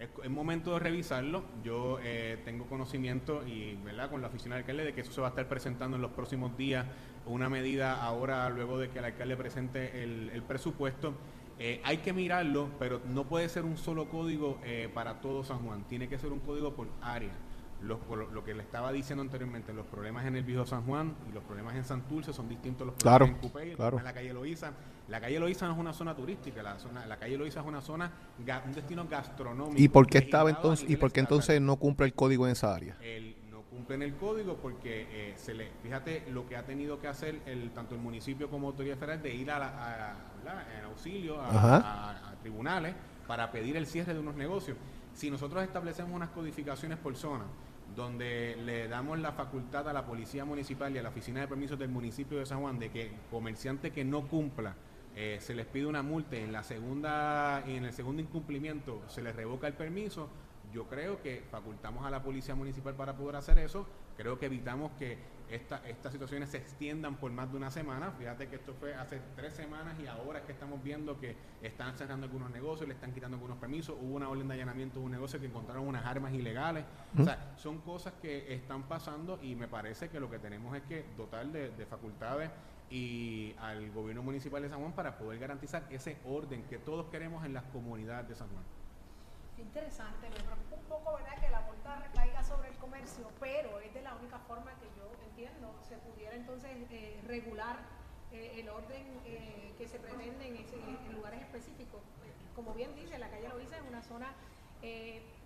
Es, 0.00 0.30
momento 0.30 0.72
de 0.72 0.78
revisarlo. 0.80 1.44
Yo 1.62 1.98
eh, 2.02 2.40
tengo 2.44 2.66
conocimiento 2.66 3.46
y 3.46 3.74
verdad 3.84 4.10
con 4.10 4.22
la 4.22 4.28
oficina 4.28 4.54
del 4.54 4.62
alcalde 4.62 4.84
de 4.86 4.94
que 4.94 5.02
eso 5.02 5.12
se 5.12 5.20
va 5.20 5.28
a 5.28 5.30
estar 5.30 5.46
presentando 5.46 5.96
en 5.96 6.02
los 6.02 6.12
próximos 6.12 6.56
días. 6.56 6.86
Una 7.26 7.50
medida 7.50 8.02
ahora, 8.02 8.48
luego 8.48 8.78
de 8.78 8.88
que 8.88 8.98
el 8.98 9.04
alcalde 9.04 9.36
presente 9.36 10.02
el, 10.02 10.30
el 10.30 10.42
presupuesto. 10.42 11.14
Eh, 11.62 11.78
hay 11.84 11.98
que 11.98 12.14
mirarlo, 12.14 12.70
pero 12.78 13.02
no 13.04 13.24
puede 13.24 13.46
ser 13.50 13.64
un 13.64 13.76
solo 13.76 14.08
código 14.08 14.58
eh, 14.64 14.88
para 14.94 15.20
todo 15.20 15.44
San 15.44 15.58
Juan. 15.58 15.84
Tiene 15.86 16.08
que 16.08 16.18
ser 16.18 16.32
un 16.32 16.40
código 16.40 16.74
por 16.74 16.88
área. 17.02 17.32
Los- 17.82 17.98
lo, 18.08 18.30
lo 18.30 18.44
que 18.44 18.52
le 18.54 18.62
estaba 18.62 18.92
diciendo 18.92 19.22
anteriormente, 19.22 19.72
los 19.72 19.86
problemas 19.86 20.26
en 20.26 20.36
el 20.36 20.44
viejo 20.44 20.66
San 20.66 20.84
Juan 20.84 21.14
y 21.28 21.32
los 21.32 21.42
problemas 21.44 21.74
en 21.76 21.84
Santurce 21.84 22.32
son 22.32 22.48
distintos 22.48 22.82
a 22.82 22.86
los 22.90 22.94
Claro, 22.96 23.24
problemas 23.26 23.42
en 23.44 23.48
Cupey, 23.50 23.70
el 23.70 23.76
claro. 23.76 23.98
en 23.98 24.04
la 24.04 24.12
calle 24.12 24.32
Loíza. 24.34 24.72
La 25.08 25.20
calle 25.20 25.40
Loíza 25.40 25.66
no 25.66 25.72
es 25.72 25.78
una 25.78 25.92
zona 25.92 26.14
turística, 26.14 26.62
la, 26.62 26.78
zona, 26.78 27.06
la 27.06 27.16
calle 27.18 27.36
Loíza 27.38 27.60
es 27.60 27.66
una 27.66 27.80
zona, 27.80 28.12
un 28.38 28.72
destino 28.74 29.06
gastronómico. 29.08 29.80
¿Y 29.80 29.88
por 29.88 30.06
qué 30.06 30.18
estaba 30.18 30.50
a 30.50 30.52
entonces 30.52 30.88
y 30.90 30.96
por 30.96 31.10
qué 31.10 31.20
entonces 31.20 31.60
no 31.60 31.76
cumple 31.76 32.06
el 32.06 32.14
código 32.14 32.46
en 32.46 32.52
esa 32.52 32.74
área? 32.74 32.96
Él 33.00 33.34
no 33.50 33.62
cumple 33.62 33.94
en 33.96 34.02
el 34.02 34.14
código 34.16 34.56
porque 34.56 35.06
eh, 35.10 35.34
se 35.36 35.54
le, 35.54 35.70
fíjate 35.82 36.26
lo 36.30 36.46
que 36.46 36.56
ha 36.56 36.64
tenido 36.66 37.00
que 37.00 37.08
hacer 37.08 37.40
el, 37.46 37.70
tanto 37.70 37.94
el 37.94 38.00
municipio 38.02 38.50
como 38.50 38.68
autoridad 38.68 38.98
federal 38.98 39.22
de 39.22 39.34
ir 39.34 39.50
a, 39.50 39.58
la, 39.58 39.66
a- 39.68 40.14
¿verdad? 40.44 40.64
en 40.78 40.84
auxilio 40.84 41.40
a, 41.40 41.48
a- 41.48 42.30
a 42.30 42.36
tribunales 42.36 42.94
para 43.26 43.50
pedir 43.50 43.76
el 43.76 43.86
cierre 43.86 44.12
de 44.14 44.20
unos 44.20 44.34
negocios. 44.36 44.76
Si 45.12 45.28
nosotros 45.30 45.62
establecemos 45.64 46.12
unas 46.14 46.28
codificaciones 46.30 46.98
por 46.98 47.16
zona, 47.16 47.44
donde 47.94 48.56
le 48.64 48.88
damos 48.88 49.18
la 49.18 49.32
facultad 49.32 49.88
a 49.88 49.92
la 49.92 50.06
policía 50.06 50.44
municipal 50.44 50.94
y 50.94 50.98
a 50.98 51.02
la 51.02 51.08
oficina 51.08 51.40
de 51.40 51.48
permisos 51.48 51.78
del 51.78 51.88
municipio 51.88 52.38
de 52.38 52.46
San 52.46 52.60
Juan 52.60 52.78
de 52.78 52.90
que 52.90 53.12
comerciante 53.30 53.90
que 53.90 54.04
no 54.04 54.28
cumpla 54.28 54.74
eh, 55.16 55.38
se 55.40 55.54
les 55.54 55.66
pide 55.66 55.86
una 55.86 56.02
multa 56.02 56.36
en 56.36 56.52
la 56.52 56.62
segunda 56.62 57.62
en 57.66 57.84
el 57.84 57.92
segundo 57.92 58.22
incumplimiento 58.22 59.02
se 59.08 59.22
les 59.22 59.34
revoca 59.34 59.66
el 59.66 59.74
permiso 59.74 60.28
yo 60.72 60.86
creo 60.88 61.20
que 61.22 61.42
facultamos 61.50 62.04
a 62.06 62.10
la 62.10 62.22
policía 62.22 62.54
municipal 62.54 62.94
para 62.94 63.16
poder 63.16 63.36
hacer 63.36 63.58
eso. 63.58 63.86
Creo 64.16 64.38
que 64.38 64.46
evitamos 64.46 64.92
que 64.98 65.18
esta- 65.50 65.82
estas 65.88 66.12
situaciones 66.12 66.50
se 66.50 66.58
extiendan 66.58 67.16
por 67.16 67.32
más 67.32 67.50
de 67.50 67.56
una 67.56 67.70
semana. 67.70 68.12
Fíjate 68.12 68.48
que 68.48 68.56
esto 68.56 68.72
fue 68.74 68.94
hace 68.94 69.20
tres 69.34 69.52
semanas 69.54 69.98
y 69.98 70.06
ahora 70.06 70.38
es 70.40 70.44
que 70.44 70.52
estamos 70.52 70.80
viendo 70.82 71.18
que 71.18 71.34
están 71.62 71.96
cerrando 71.96 72.26
algunos 72.26 72.50
negocios 72.50 72.86
le 72.86 72.94
están 72.94 73.12
quitando 73.12 73.36
algunos 73.36 73.56
permisos. 73.58 73.96
Hubo 74.00 74.14
una 74.14 74.28
orden 74.28 74.46
de 74.46 74.54
allanamiento 74.54 75.00
de 75.00 75.06
un 75.06 75.10
negocio 75.12 75.40
que 75.40 75.46
encontraron 75.46 75.88
unas 75.88 76.04
armas 76.06 76.32
ilegales. 76.34 76.84
O 77.18 77.24
sea 77.24 77.52
son 77.56 77.78
cosas 77.80 78.12
que 78.22 78.54
están 78.54 78.84
pasando 78.84 79.40
y 79.42 79.54
me 79.56 79.66
parece 79.66 80.08
que 80.08 80.20
lo 80.20 80.30
que 80.30 80.38
tenemos 80.38 80.76
es 80.76 80.82
que 80.82 81.04
dotar 81.16 81.46
de, 81.46 81.70
de 81.70 81.86
facultades 81.86 82.50
y 82.90 83.54
al 83.58 83.90
gobierno 83.92 84.22
municipal 84.22 84.62
de 84.62 84.68
San 84.68 84.80
Juan 84.80 84.92
para 84.92 85.16
poder 85.18 85.38
garantizar 85.38 85.84
ese 85.90 86.18
orden 86.24 86.62
que 86.64 86.78
todos 86.78 87.06
queremos 87.06 87.44
en 87.44 87.54
las 87.54 87.64
comunidades 87.64 88.28
de 88.28 88.34
San 88.34 88.48
Juan. 88.48 88.64
Interesante, 89.60 90.28
me 90.30 90.42
preocupa 90.42 90.76
un 90.76 90.84
poco, 90.84 91.16
¿verdad?, 91.16 91.38
que 91.38 91.50
la 91.50 91.60
multa 91.60 91.96
recaiga 91.96 92.42
sobre 92.42 92.70
el 92.70 92.76
comercio, 92.76 93.30
pero 93.38 93.78
es 93.80 93.92
de 93.92 94.02
la 94.02 94.14
única 94.14 94.38
forma 94.40 94.72
que 94.76 94.86
yo 94.96 95.12
entiendo 95.28 95.74
se 95.86 95.96
pudiera 95.98 96.34
entonces 96.34 96.70
eh, 96.90 97.20
regular 97.26 97.76
eh, 98.32 98.60
el 98.60 98.68
orden 98.68 99.20
eh, 99.26 99.74
que 99.76 99.86
se 99.86 99.98
pretende 99.98 100.48
en, 100.48 101.14
lugares 101.14 101.42
específicos. 101.42 102.00
Como 102.54 102.72
bien 102.74 102.94
dice, 102.94 103.18
la 103.18 103.28
calle 103.28 103.48
Loíza 103.48 103.76
es 103.76 103.82
una 103.88 104.02
zona, 104.02 104.34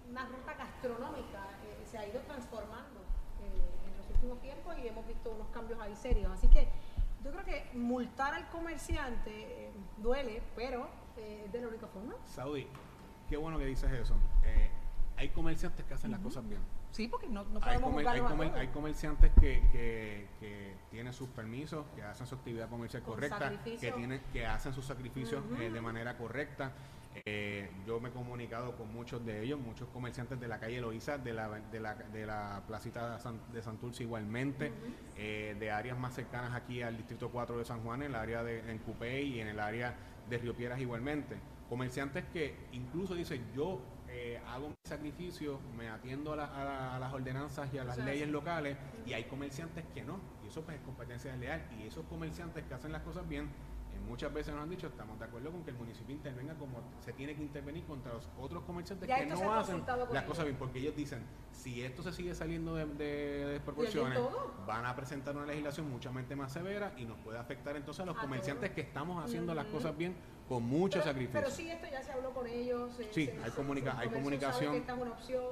una 0.09 0.27
ruta 0.27 0.55
gastronómica, 0.55 1.47
se 1.91 1.99
ha 1.99 2.07
ido 2.07 2.21
transformando 2.21 3.01
en 3.43 3.97
los 3.99 4.09
últimos 4.11 4.41
tiempos 4.41 4.79
y 4.79 4.89
hemos 4.89 5.07
visto 5.07 5.31
unos 5.31 5.49
cambios 5.49 5.81
ahí 5.81 5.95
serios. 5.97 6.33
Así 6.33 6.49
que 6.49 6.69
yo 7.25 7.31
creo 7.33 7.45
que 7.45 7.71
multar 7.77 8.35
al 8.35 8.49
comerciante 8.49 9.71
duele, 9.99 10.43
pero 10.57 10.89
es 11.17 11.53
de 11.53 11.61
la 11.61 11.69
única 11.69 11.87
forma. 11.89 12.15
Saudi, 12.27 12.69
qué 13.29 13.37
bueno 13.37 13.59
que 13.59 13.67
dices 13.67 13.91
eso. 13.93 14.15
Eh, 14.45 14.71
hay 15.17 15.29
comerciantes 15.29 15.85
que 15.85 15.95
hacen 15.95 16.11
las 16.11 16.21
cosas 16.21 16.47
bien. 16.49 16.61
Sí, 16.91 17.09
porque 17.09 17.29
no, 17.29 17.45
no 17.45 17.59
Hay, 17.63 17.79
podemos 17.79 17.91
comer- 17.91 18.07
hay 18.09 18.21
juzgarlos 18.21 18.27
a 18.27 18.35
comer- 18.37 18.55
hay 18.61 18.69
comerciantes 18.69 19.33
que, 19.41 19.63
que, 19.73 20.27
que 20.41 20.75
tienen 20.91 21.13
sus 21.13 21.29
permisos, 21.29 21.85
que 21.97 22.03
hacen 22.03 22.27
su 22.27 22.35
actividad 22.37 22.69
comercial 22.69 23.03
Con 23.03 23.15
correcta, 23.15 23.53
que, 23.65 23.93
tienen, 23.93 24.21
que 24.33 24.47
hacen 24.47 24.73
sus 24.73 24.85
sacrificios 24.85 25.43
eh, 25.61 25.71
de 25.71 25.81
manera 25.81 26.17
correcta. 26.17 26.73
Eh, 27.27 27.71
yo 27.87 28.01
me 28.01 28.09
he 28.09 28.13
comunicado 28.13 28.77
con 28.77 28.93
muchos 28.93 29.25
de 29.25 29.41
ellos, 29.43 29.61
muchos 29.61 29.89
comerciantes 29.91 30.41
de 30.41 30.49
la 30.49 30.59
calle 30.59 30.81
Loíza, 30.81 31.17
de 31.17 31.33
la, 31.33 31.49
de 31.49 31.79
la, 31.81 31.95
de 31.95 32.27
la 32.27 32.63
placita 32.67 33.15
de, 33.17 33.21
San, 33.23 33.41
de 33.53 33.63
Santurce 33.63 34.03
igualmente, 34.03 34.73
eh, 35.17 35.57
de 35.59 35.71
áreas 35.71 35.97
más 35.97 36.13
cercanas 36.15 36.55
aquí 36.55 36.83
al 36.83 36.97
Distrito 36.97 37.31
4 37.31 37.59
de 37.59 37.65
San 37.65 37.83
Juan, 37.83 38.03
en 38.03 38.11
el 38.11 38.15
área 38.17 38.43
de 38.43 38.69
en 38.71 38.79
Cupey 38.79 39.35
y 39.37 39.41
en 39.41 39.47
el 39.49 39.61
área 39.61 39.95
de 40.29 40.39
Río 40.39 40.55
Piedras 40.57 40.81
igualmente. 40.81 41.37
Comerciantes 41.69 42.25
que 42.33 42.69
incluso 42.73 43.15
dicen, 43.15 43.51
yo 43.55 43.81
eh, 44.09 44.41
hago 44.49 44.69
mi 44.69 44.75
sacrificio, 44.87 45.59
me 45.77 45.89
atiendo 45.89 46.35
a, 46.35 46.37
la- 46.37 46.45
a 46.47 46.65
la- 46.65 46.97
a 46.97 46.99
las 47.01 47.13
ordenanzas 47.13 47.73
y 47.73 47.79
a 47.79 47.85
las 47.85 47.97
leyes 47.99 48.29
locales, 48.29 48.77
y 49.07 49.13
hay 49.13 49.25
comerciantes 49.25 49.85
que 49.95 50.03
no, 50.05 50.21
y 50.45 50.49
eso 50.49 50.63
pues 50.63 50.77
es 50.77 50.83
competencia 50.85 51.33
desleal, 51.33 51.67
y 51.79 51.87
esos 51.87 52.05
comerciantes 52.07 52.65
que 52.65 52.75
hacen 52.75 52.93
las 52.93 53.03
cosas 53.03 53.27
bien, 53.29 53.47
eh, 53.47 53.99
muchas 54.07 54.33
veces 54.33 54.53
nos 54.55 54.63
han 54.63 54.71
dicho, 54.71 54.87
estamos 54.89 55.19
de 55.19 55.25
acuerdo 55.25 55.51
con 55.51 55.65
que 55.65 55.71
el 55.71 55.77
municipio 55.77 56.15
intervenga 56.15 56.55
como 56.55 56.81
se 57.01 57.13
tiene 57.13 57.35
que 57.35 57.43
intervenir 57.43 57.85
contra 57.87 58.13
los 58.13 58.29
otros 58.39 58.63
comerciantes 58.65 59.09
Ya 59.09 59.19
que 59.19 59.27
no 59.27 59.35
ha 59.53 59.61
hacen 59.61 59.79
las 59.87 60.11
ellos. 60.11 60.23
cosas 60.25 60.45
bien, 60.45 60.57
porque 60.59 60.79
ellos 60.79 60.95
dicen, 60.95 61.25
si 61.53 61.83
esto 61.83 62.03
se 62.03 62.13
sigue 62.13 62.35
saliendo 62.35 62.75
de, 62.77 62.85
de 62.87 63.47
desproporciones, 63.47 64.19
van 64.67 64.85
a 64.87 64.95
presentar 64.95 65.35
una 65.37 65.47
legislación 65.47 65.91
mucho 65.91 66.13
más 66.13 66.53
severa 66.53 66.93
y 66.99 67.05
nos 67.05 67.19
puede 67.19 67.39
afectar 67.39 67.75
entonces 67.77 68.03
a 68.03 68.07
los 68.07 68.17
A 68.17 68.21
comerciantes 68.21 68.71
que 68.71 68.83
estamos 68.83 69.25
haciendo 69.25 69.55
las 69.55 69.67
cosas 69.67 69.97
bien 69.97 70.15
con 70.49 70.63
mucho 70.63 70.99
pero, 70.99 71.05
sacrificio. 71.05 71.41
Pero 71.41 71.51
sí, 71.51 71.71
esto 71.71 71.87
ya 71.91 72.03
se 72.03 72.13
habló 72.13 72.31
con 72.35 72.47
ellos. 72.47 73.01
eh, 73.01 73.09
Sí, 73.13 73.27
se- 73.27 73.33
hay 73.43 73.51
comunica- 73.53 73.97
comunicación. 74.13 74.75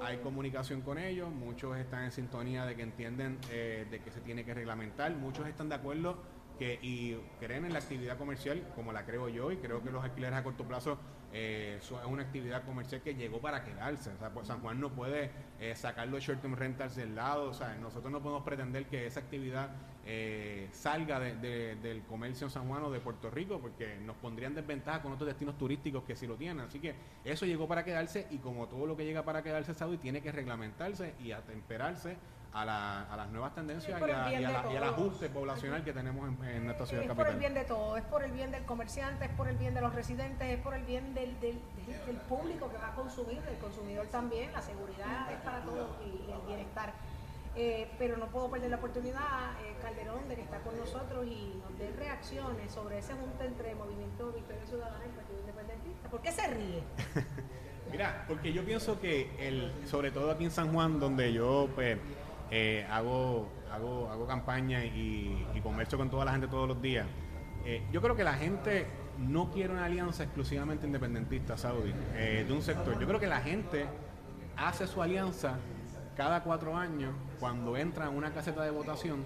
Hay 0.03 0.19
comunicación 0.19 0.81
con 0.83 0.99
ellos, 0.99 1.31
muchos 1.31 1.77
están 1.79 2.05
en 2.05 2.13
sintonía 2.13 2.65
de 2.67 2.77
que 2.77 2.83
entienden 2.83 3.39
eh, 3.51 3.87
de 3.91 4.01
que 4.01 4.11
se 4.11 4.21
tiene 4.21 4.45
que 4.45 4.53
reglamentar, 4.55 5.15
muchos 5.17 5.47
están 5.47 5.69
de 5.69 5.77
acuerdo 5.77 6.19
que 6.59 6.79
y 6.83 7.17
creen 7.41 7.65
en 7.65 7.73
la 7.73 7.79
actividad 7.79 8.19
comercial 8.19 8.63
como 8.75 8.93
la 8.93 9.05
creo 9.07 9.29
yo 9.29 9.51
y 9.51 9.57
creo 9.57 9.83
que 9.83 9.91
los 9.91 10.05
alquileres 10.05 10.39
a 10.39 10.45
corto 10.45 10.65
plazo 10.65 10.99
eh, 11.33 11.79
es 11.81 11.91
una 12.07 12.23
actividad 12.25 12.63
comercial 12.65 13.01
que 13.01 13.15
llegó 13.15 13.41
para 13.41 13.65
quedarse. 13.65 14.11
O 14.11 14.19
sea, 14.19 14.29
pues, 14.31 14.47
San 14.49 14.61
Juan 14.61 14.79
no 14.79 14.91
puede 14.91 15.31
eh, 15.61 15.75
sacar 15.75 16.07
los 16.09 16.23
short 16.23 16.43
term 16.43 16.55
rentals 16.55 16.95
del 16.95 17.15
lado, 17.15 17.45
o 17.49 17.55
sea, 17.55 17.75
nosotros 17.77 18.13
no 18.13 18.21
podemos 18.23 18.45
pretender 18.45 18.85
que 18.87 19.07
esa 19.07 19.21
actividad 19.21 19.71
eh, 20.05 20.69
salga 20.73 21.21
de- 21.21 21.37
de- 21.37 21.77
del 21.77 22.03
comercio 22.03 22.47
en 22.47 22.51
San 22.51 22.67
Juan 22.69 22.83
o 22.83 22.91
de 22.91 23.01
Puerto 23.01 23.31
Rico 23.31 23.61
porque 23.61 23.97
nos 24.05 24.17
pondría 24.17 24.49
en 24.49 24.55
desventaja 24.55 25.01
con 25.03 25.13
otros 25.13 25.29
destinos 25.29 25.57
turísticos 25.57 26.03
que 26.05 26.17
sí 26.17 26.27
lo 26.27 26.37
tienen. 26.37 26.67
Así 26.67 26.81
que 26.81 26.95
eso 27.25 27.47
llegó 27.47 27.69
para 27.69 27.85
quedarse 27.85 28.27
y 28.31 28.39
como 28.39 28.67
todo 28.67 28.87
lo 28.87 28.97
que 28.97 29.05
llega 29.05 29.23
para 29.25 29.43
quedarse, 29.43 29.75
Saudi, 29.75 29.99
tiene 29.99 30.21
que 30.21 30.33
reglamentarse 30.33 31.15
y 31.21 31.33
atemperarse 31.33 32.17
a, 32.53 32.67
la- 32.67 33.03
a 33.05 33.17
las 33.17 33.31
nuevas 33.31 33.55
tendencias 33.55 33.95
Es 33.95 33.99
por 33.99 34.11
y, 34.11 34.13
a- 34.13 34.29
y 34.39 34.43
la- 34.43 34.73
y 34.73 34.77
al 34.77 34.85
ajuste 34.85 35.31
poblacional 35.31 35.83
que 35.85 35.93
tenemos 35.95 36.29
en, 36.29 36.45
en 36.49 36.65
nuestra 36.65 36.85
ciudad 36.85 37.05
es 37.05 37.09
por 37.09 37.17
capital. 37.17 37.33
el 37.35 37.39
bien 37.41 37.55
de 37.55 37.65
todo, 37.65 37.97
es 37.97 38.05
por 38.05 38.23
el 38.25 38.33
bien 38.33 38.51
del 38.51 38.65
comerciante, 38.67 39.25
es 39.25 39.31
por 39.31 39.49
el 39.49 39.57
bien 39.57 39.73
de 39.73 39.81
los 39.81 39.95
residentes, 39.95 40.49
es 40.51 40.61
por 40.61 40.75
el 40.75 40.83
bien 40.85 41.15
del, 41.15 41.39
del, 41.41 41.59
del- 41.87 42.05
del 42.07 42.17
público 42.29 42.69
que 42.71 42.77
va 42.77 42.89
a 42.89 42.95
consumir, 42.95 43.41
del 43.43 43.57
consumidor 43.57 44.07
también. 44.09 44.53
La 44.53 44.61
seguridad 44.61 45.33
es 45.33 45.39
para 45.41 45.63
todos 45.63 45.97
y 46.05 46.31
el 46.31 46.41
bienestar. 46.47 46.93
Eh, 47.55 47.91
pero 47.99 48.17
no 48.17 48.29
puedo 48.29 48.51
perder 48.51 48.71
la 48.71 48.77
oportunidad, 48.77 49.61
eh, 49.63 49.77
Calderón, 49.83 50.27
de 50.29 50.37
que 50.37 50.41
está 50.41 50.61
con 50.61 50.77
nosotros 50.79 51.27
y 51.27 51.61
nos 51.63 51.79
dé 51.79 51.91
reacciones 51.99 52.73
sobre 52.73 52.99
ese 52.99 53.13
junta 53.13 53.45
entre 53.45 53.75
Movimiento 53.75 54.33
Victoria 54.33 54.65
Ciudadana 54.65 55.05
y 55.05 55.15
Partido 55.15 55.41
Independentista. 55.41 56.09
¿Por 56.09 56.23
qué 56.23 56.33
se 56.33 56.47
ríe? 56.47 56.83
Mira, 57.93 58.25
porque 58.27 58.55
yo 58.55 58.65
pienso 58.65 58.99
que 58.99 59.31
el, 59.39 59.71
sobre 59.87 60.11
todo 60.11 60.31
aquí 60.31 60.45
en 60.45 60.51
San 60.51 60.73
Juan, 60.73 60.99
donde 60.99 61.31
yo 61.35 61.69
pues 61.75 61.99
eh, 62.51 62.87
hago, 62.91 63.49
hago, 63.71 64.09
hago 64.09 64.27
campaña 64.27 64.83
y, 64.83 65.47
y 65.55 65.61
comercio 65.61 65.99
con 65.99 66.09
toda 66.09 66.25
la 66.25 66.33
gente 66.33 66.49
todos 66.49 66.67
los 66.67 66.81
días, 66.81 67.07
eh, 67.65 67.83
yo 67.93 68.01
creo 68.01 68.17
que 68.17 68.25
la 68.25 68.35
gente 68.35 68.87
no 69.19 69.51
quiere 69.51 69.73
una 69.73 69.85
alianza 69.85 70.25
exclusivamente 70.25 70.87
independentista, 70.87 71.57
Saudi, 71.57 71.93
eh, 72.15 72.45
de 72.47 72.53
un 72.53 72.63
sector. 72.63 72.99
Yo 72.99 73.07
creo 73.07 73.21
que 73.21 73.27
la 73.27 73.41
gente 73.41 73.87
hace 74.57 74.87
su 74.87 75.01
alianza 75.03 75.59
cada 76.17 76.43
cuatro 76.43 76.77
años 76.77 77.15
cuando 77.41 77.77
entra 77.77 78.07
a 78.07 78.11
una 78.11 78.33
caseta 78.33 78.63
de 78.63 78.71
votación 78.71 79.25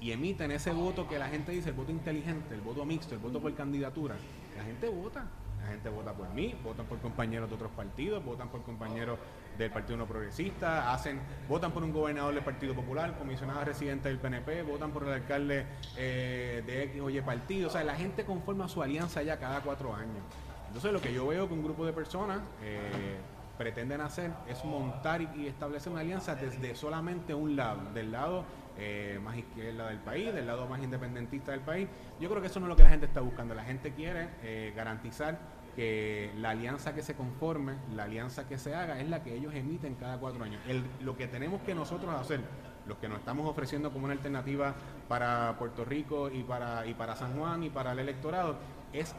y 0.00 0.12
emiten 0.12 0.50
ese 0.50 0.72
voto 0.72 1.08
que 1.08 1.18
la 1.18 1.28
gente 1.28 1.52
dice, 1.52 1.70
el 1.70 1.74
voto 1.74 1.90
inteligente, 1.90 2.54
el 2.54 2.60
voto 2.60 2.84
mixto, 2.84 3.14
el 3.14 3.20
voto 3.20 3.40
por 3.40 3.54
candidatura. 3.54 4.16
La 4.56 4.64
gente 4.64 4.88
vota. 4.88 5.24
La 5.64 5.70
gente 5.70 5.88
vota 5.88 6.12
por 6.12 6.28
mí, 6.34 6.54
votan 6.62 6.84
por 6.84 6.98
compañeros 6.98 7.48
de 7.48 7.54
otros 7.54 7.70
partidos, 7.70 8.22
votan 8.22 8.50
por 8.50 8.62
compañeros 8.64 9.18
del 9.56 9.70
Partido 9.70 9.96
No 9.96 10.04
Progresista, 10.04 10.92
hacen, 10.92 11.20
votan 11.48 11.72
por 11.72 11.82
un 11.82 11.90
gobernador 11.90 12.34
del 12.34 12.44
Partido 12.44 12.74
Popular, 12.74 13.16
comisionada 13.16 13.64
residente 13.64 14.10
del 14.10 14.18
PNP, 14.18 14.62
votan 14.62 14.90
por 14.90 15.04
el 15.04 15.14
alcalde 15.14 15.64
eh, 15.96 16.62
de 16.66 16.82
X 16.84 17.00
o 17.00 17.08
Y 17.08 17.18
partido. 17.22 17.68
O 17.68 17.70
sea, 17.70 17.82
la 17.82 17.94
gente 17.94 18.26
conforma 18.26 18.68
su 18.68 18.82
alianza 18.82 19.22
ya 19.22 19.38
cada 19.38 19.62
cuatro 19.62 19.94
años. 19.94 20.22
Entonces 20.66 20.92
lo 20.92 21.00
que 21.00 21.14
yo 21.14 21.26
veo 21.28 21.48
que 21.48 21.54
un 21.54 21.64
grupo 21.64 21.86
de 21.86 21.94
personas 21.94 22.40
eh, 22.62 23.16
pretenden 23.56 24.00
hacer 24.00 24.32
es 24.48 24.64
montar 24.64 25.22
y, 25.22 25.46
establecer 25.46 25.92
una 25.92 26.00
alianza 26.00 26.34
desde 26.34 26.74
solamente 26.74 27.34
un 27.34 27.56
lado, 27.56 27.80
del 27.92 28.12
lado 28.12 28.44
eh, 28.76 29.20
más 29.22 29.36
izquierda 29.36 29.88
del 29.88 29.98
país, 29.98 30.34
del 30.34 30.46
lado 30.46 30.66
más 30.66 30.82
independentista 30.82 31.52
del 31.52 31.60
país. 31.60 31.88
Yo 32.20 32.28
creo 32.28 32.40
que 32.40 32.48
eso 32.48 32.60
no 32.60 32.66
es 32.66 32.70
lo 32.70 32.76
que 32.76 32.82
la 32.82 32.90
gente 32.90 33.06
está 33.06 33.20
buscando. 33.20 33.54
La 33.54 33.64
gente 33.64 33.92
quiere 33.92 34.28
eh, 34.42 34.72
garantizar 34.74 35.38
que 35.76 36.32
la 36.36 36.50
alianza 36.50 36.94
que 36.94 37.02
se 37.02 37.14
conforme, 37.14 37.74
la 37.94 38.04
alianza 38.04 38.46
que 38.46 38.58
se 38.58 38.74
haga, 38.74 39.00
es 39.00 39.08
la 39.08 39.22
que 39.22 39.34
ellos 39.34 39.54
emiten 39.54 39.94
cada 39.94 40.18
cuatro 40.18 40.44
años. 40.44 40.60
Lo 41.00 41.16
que 41.16 41.26
tenemos 41.26 41.62
que 41.62 41.74
nosotros 41.74 42.14
hacer, 42.14 42.40
los 42.86 42.98
que 42.98 43.08
nos 43.08 43.18
estamos 43.18 43.48
ofreciendo 43.48 43.92
como 43.92 44.04
una 44.04 44.14
alternativa 44.14 44.74
para 45.08 45.56
Puerto 45.58 45.84
Rico 45.84 46.30
y 46.30 46.42
para, 46.42 46.86
y 46.86 46.94
para 46.94 47.16
San 47.16 47.36
Juan 47.38 47.62
y 47.64 47.70
para 47.70 47.92
el 47.92 47.98
electorado, 47.98 48.56
es 48.92 49.14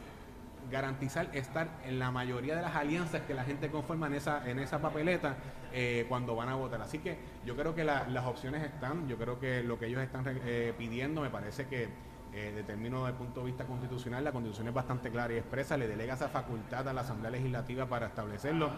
garantizar 0.70 1.28
estar 1.34 1.68
en 1.84 1.98
la 1.98 2.10
mayoría 2.10 2.56
de 2.56 2.62
las 2.62 2.74
alianzas 2.74 3.22
que 3.22 3.34
la 3.34 3.44
gente 3.44 3.70
conforma 3.70 4.06
en 4.08 4.14
esa, 4.14 4.48
en 4.48 4.58
esa 4.58 4.80
papeleta 4.80 5.36
eh, 5.72 6.06
cuando 6.08 6.34
van 6.36 6.48
a 6.48 6.54
votar. 6.54 6.80
Así 6.82 6.98
que 6.98 7.18
yo 7.44 7.56
creo 7.56 7.74
que 7.74 7.84
la- 7.84 8.06
las 8.08 8.26
opciones 8.26 8.62
están, 8.64 9.08
yo 9.08 9.16
creo 9.16 9.38
que 9.38 9.62
lo 9.62 9.78
que 9.78 9.86
ellos 9.86 10.00
están 10.02 10.24
eh, 10.26 10.74
pidiendo 10.76 11.20
me 11.20 11.30
parece 11.30 11.66
que 11.66 11.88
eh, 12.32 12.52
de 12.54 12.62
término 12.64 13.06
del 13.06 13.14
punto 13.14 13.40
de 13.40 13.46
vista 13.46 13.64
constitucional, 13.64 14.22
la 14.24 14.32
constitución 14.32 14.68
es 14.68 14.74
bastante 14.74 15.10
clara 15.10 15.32
y 15.32 15.36
expresa, 15.38 15.76
le 15.76 15.86
delega 15.88 16.14
esa 16.14 16.28
facultad 16.28 16.86
a 16.88 16.92
la 16.92 17.00
Asamblea 17.00 17.30
Legislativa 17.30 17.86
para 17.86 18.06
establecerlo. 18.08 18.70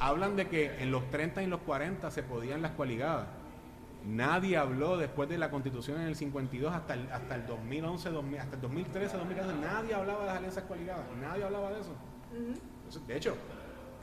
Hablan 0.00 0.36
de 0.36 0.48
que 0.48 0.82
en 0.82 0.90
los 0.90 1.08
30 1.10 1.42
y 1.42 1.46
los 1.46 1.60
40 1.60 2.10
se 2.10 2.22
podían 2.22 2.60
las 2.62 2.72
coaligadas. 2.72 3.26
Nadie 4.04 4.56
habló 4.56 4.96
después 4.96 5.28
de 5.28 5.36
la 5.36 5.50
constitución 5.50 6.00
en 6.00 6.06
el 6.08 6.16
52 6.16 6.72
hasta 6.74 6.94
el, 6.94 7.10
hasta 7.12 7.34
el 7.34 7.46
2011, 7.46 8.10
2000, 8.10 8.38
hasta 8.40 8.54
el 8.56 8.62
2013, 8.62 9.16
2014, 9.18 9.60
nadie 9.60 9.94
hablaba 9.94 10.20
de 10.20 10.26
las 10.26 10.36
alianzas 10.38 10.64
coaligadas, 10.64 11.04
nadie 11.20 11.44
hablaba 11.44 11.70
de 11.70 11.80
eso. 11.80 11.92
Entonces, 12.78 13.06
de 13.06 13.16
hecho, 13.16 13.36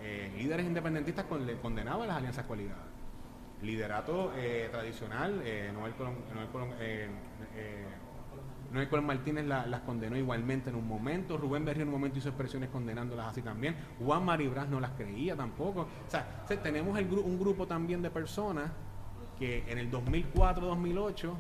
eh, 0.02 0.32
líderes 0.38 0.66
independentistas 0.68 1.26
con- 1.26 1.46
le 1.48 1.58
condenaban 1.58 2.08
las 2.08 2.18
alianzas 2.18 2.46
coaligadas. 2.46 2.84
Liderato 3.64 4.34
eh, 4.36 4.70
tradicional, 4.72 5.42
eh, 5.44 5.72
Noel 5.74 5.94
Colón, 5.94 6.16
Noel 6.36 6.48
Colón, 6.50 6.70
eh, 6.80 7.08
eh, 7.56 7.86
Noel 8.72 8.88
Colón 8.90 9.06
Martínez 9.08 9.46
la- 9.48 9.66
las 9.66 9.82
condenó 9.82 10.16
igualmente 10.16 10.70
en 10.70 10.76
un 10.76 10.88
momento, 10.88 11.38
Rubén 11.38 11.66
Berrío 11.66 11.82
en 11.84 11.88
un 11.88 11.96
momento 11.96 12.20
hizo 12.20 12.30
expresiones 12.30 12.70
condenándolas 12.70 13.28
así 13.32 13.42
también, 13.42 13.76
Juan 14.00 14.24
Maribras 14.24 14.70
no 14.70 14.80
las 14.80 14.92
creía 14.92 15.36
tampoco. 15.36 15.82
O 15.82 16.10
sea, 16.12 16.42
o 16.44 16.48
sea, 16.48 16.62
tenemos 16.62 17.00
el 17.00 17.10
gru- 17.10 17.24
un 17.24 17.40
grupo 17.40 17.66
también 17.66 18.04
de 18.04 18.12
personas 18.12 18.70
que 19.38 19.64
en 19.68 19.78
el 19.78 19.92
2004-2008 19.92 21.34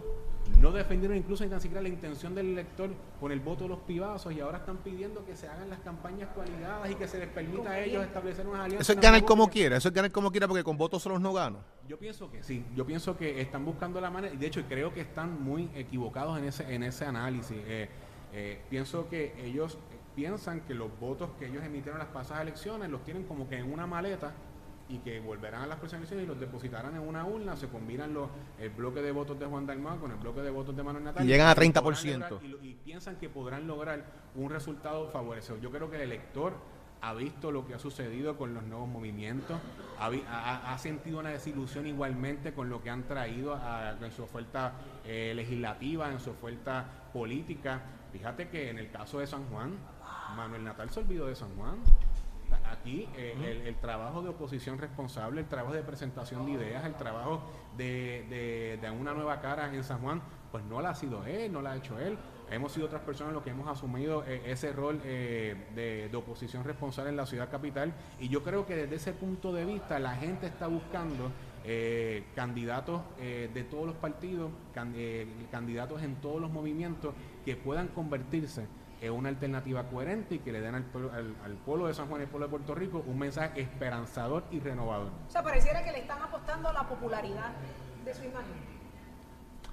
no 0.61 0.71
defendieron 0.71 1.17
incluso 1.17 1.43
ni 1.43 1.49
tan 1.49 1.61
siquiera 1.61 1.81
la 1.81 1.89
intención 1.89 2.33
del 2.33 2.47
elector 2.47 2.89
con 3.19 3.31
el 3.31 3.39
voto 3.39 3.63
de 3.63 3.69
los 3.69 3.79
pibazos 3.79 4.33
y 4.33 4.39
ahora 4.39 4.59
están 4.59 4.77
pidiendo 4.77 5.25
que 5.25 5.35
se 5.35 5.47
hagan 5.47 5.69
las 5.69 5.79
campañas 5.79 6.29
coaligadas 6.33 6.89
y 6.89 6.95
que 6.95 7.07
se 7.07 7.19
les 7.19 7.27
permita 7.27 7.71
a 7.71 7.79
ellos 7.79 8.03
establecer 8.03 8.47
unas 8.47 8.61
alianzas. 8.61 8.89
Eso 8.89 8.93
es 8.93 9.01
ganar 9.01 9.23
como 9.23 9.49
quiera, 9.49 9.77
eso 9.77 9.89
es 9.89 9.93
ganar 9.93 10.11
como 10.11 10.31
quiera 10.31 10.47
porque 10.47 10.63
con 10.63 10.77
votos 10.77 11.03
solos 11.03 11.21
no 11.21 11.33
gano. 11.33 11.59
Yo 11.87 11.99
pienso 11.99 12.31
que 12.31 12.43
sí, 12.43 12.65
yo 12.75 12.85
pienso 12.85 13.17
que 13.17 13.39
están 13.41 13.65
buscando 13.65 14.01
la 14.01 14.09
manera, 14.09 14.33
y 14.33 14.37
de 14.37 14.47
hecho 14.47 14.63
creo 14.67 14.93
que 14.93 15.01
están 15.01 15.41
muy 15.41 15.69
equivocados 15.75 16.37
en 16.39 16.45
ese, 16.45 16.73
en 16.73 16.83
ese 16.83 17.05
análisis. 17.05 17.57
Eh, 17.65 17.89
eh, 18.33 18.61
pienso 18.69 19.07
que 19.09 19.33
ellos 19.45 19.77
piensan 20.15 20.61
que 20.61 20.73
los 20.73 20.89
votos 20.99 21.29
que 21.37 21.45
ellos 21.45 21.63
emitieron 21.63 22.01
en 22.01 22.07
las 22.07 22.13
pasadas 22.13 22.41
elecciones 22.41 22.89
los 22.89 23.03
tienen 23.03 23.23
como 23.23 23.47
que 23.47 23.57
en 23.57 23.71
una 23.71 23.85
maleta 23.85 24.33
y 24.89 24.99
que 24.99 25.19
volverán 25.19 25.63
a 25.63 25.67
las 25.67 25.79
elecciones 25.93 26.23
y 26.23 26.27
los 26.27 26.39
depositarán 26.39 26.95
en 26.95 27.01
una 27.01 27.25
urna, 27.25 27.55
se 27.57 27.67
combinan 27.67 28.13
los, 28.13 28.29
el 28.59 28.69
bloque 28.69 29.01
de 29.01 29.11
votos 29.11 29.37
de 29.39 29.45
Juan 29.45 29.65
Dalmau 29.65 29.99
con 29.99 30.11
el 30.11 30.17
bloque 30.17 30.41
de 30.41 30.49
votos 30.49 30.75
de 30.75 30.83
Manuel 30.83 31.03
Natal. 31.03 31.25
Y 31.25 31.27
llegan 31.27 31.47
a 31.49 31.55
podrán 31.55 31.73
30%. 31.73 32.39
lograr- 32.41 32.65
Y, 32.65 32.73
piensan 32.85 33.15
que 33.17 33.27
podrán 33.29 33.67
lograr 33.67 34.05
un 34.35 34.49
resultado 34.49 35.09
favorecedor. 35.09 35.59
Yo 35.59 35.71
creo 35.71 35.89
que 35.89 35.97
el 35.97 36.03
elector 36.03 36.53
ha 37.01 37.13
visto 37.13 37.51
lo 37.51 37.67
que 37.67 37.75
ha 37.75 37.79
sucedido 37.79 38.37
con 38.37 38.53
los 38.53 38.63
nuevos 38.63 38.87
movimientos, 38.87 39.59
ha, 39.99 40.05
ha- 40.29 40.73
ha 40.73 40.77
sentido 40.79 41.19
una 41.19 41.29
desilusión 41.29 41.85
igualmente 41.85 42.53
con 42.53 42.69
lo 42.69 42.81
que 42.81 42.89
han 42.89 43.03
traído 43.03 43.53
a- 43.55 43.91
en 44.01 44.11
su 44.11 44.23
oferta 44.23 44.73
eh, 45.05 45.33
legislativa, 45.35 46.11
en 46.11 46.19
su 46.19 46.31
oferta 46.31 46.85
política. 47.13 47.81
Fíjate 48.11 48.47
que 48.49 48.69
en 48.69 48.79
el 48.79 48.89
caso 48.89 49.19
de 49.19 49.27
San 49.27 49.43
Juan, 49.49 49.73
Manuel 50.35 50.63
Natal 50.63 50.89
se 50.89 50.99
olvidó 51.01 51.27
de 51.27 51.35
San 51.35 51.55
Juan. 51.55 51.75
Aquí 52.71 53.07
eh, 53.17 53.33
el, 53.61 53.67
el 53.67 53.75
trabajo 53.75 54.21
de 54.21 54.29
oposición 54.29 54.77
responsable, 54.77 55.41
el 55.41 55.47
trabajo 55.47 55.73
de 55.73 55.83
presentación 55.83 56.45
de 56.45 56.51
ideas, 56.53 56.85
el 56.85 56.95
trabajo 56.95 57.41
de, 57.77 58.25
de- 58.29 58.77
de 58.81 58.91
una 58.91 59.13
nueva 59.13 59.39
cara 59.41 59.73
en 59.73 59.83
San 59.83 59.99
Juan, 59.99 60.21
pues 60.51 60.63
no 60.65 60.81
la 60.81 60.91
ha 60.91 60.95
sido 60.95 61.25
él, 61.25 61.51
no 61.51 61.61
la 61.61 61.71
ha 61.71 61.75
hecho 61.77 61.99
él. 61.99 62.17
Hemos 62.49 62.71
sido 62.71 62.85
otras 62.85 63.01
personas 63.01 63.33
los 63.33 63.43
que 63.43 63.49
hemos 63.49 63.67
asumido 63.67 64.23
eh, 64.25 64.41
ese 64.45 64.71
rol 64.71 65.01
eh, 65.03 65.67
de, 65.75 66.07
de 66.09 66.17
oposición 66.17 66.63
responsable 66.63 67.09
en 67.09 67.17
la 67.17 67.25
ciudad 67.25 67.49
capital 67.49 67.93
y 68.19 68.29
yo 68.29 68.41
creo 68.41 68.65
que 68.65 68.75
desde 68.75 68.95
ese 68.95 69.11
punto 69.13 69.51
de 69.51 69.65
vista 69.65 69.99
la 69.99 70.15
gente 70.15 70.47
está 70.47 70.67
buscando 70.67 71.29
eh, 71.65 72.23
candidatos 72.35 73.01
eh, 73.19 73.49
de 73.53 73.63
todos 73.65 73.85
los 73.85 73.95
partidos, 73.97 74.49
can- 74.73 74.93
candidatos 75.51 76.01
en 76.03 76.15
todos 76.15 76.39
los 76.39 76.49
movimientos 76.49 77.13
que 77.43 77.57
puedan 77.57 77.89
convertirse 77.89 78.67
en 79.01 79.13
una 79.13 79.29
alternativa 79.29 79.83
coherente 79.89 80.35
y 80.35 80.39
que 80.39 80.51
le 80.51 80.59
den 80.61 80.75
al 80.75 80.83
pueblo, 80.83 81.11
al, 81.13 81.35
al 81.43 81.53
pueblo 81.57 81.87
de 81.87 81.93
San 81.93 82.07
Juan 82.07 82.21
y 82.21 82.23
al 82.23 82.29
pueblo 82.29 82.47
de 82.47 82.51
Puerto 82.51 82.75
Rico 82.75 83.03
un 83.05 83.19
mensaje 83.19 83.61
esperanzador 83.61 84.43
y 84.51 84.59
renovador. 84.59 85.11
O 85.27 85.31
sea, 85.31 85.43
pareciera 85.43 85.83
que 85.83 85.91
le 85.91 85.99
están 85.99 86.21
apostando 86.21 86.69
a 86.69 86.73
la 86.73 86.87
popularidad 86.87 87.51
de 88.03 88.13
su 88.13 88.23
imagen. 88.23 88.77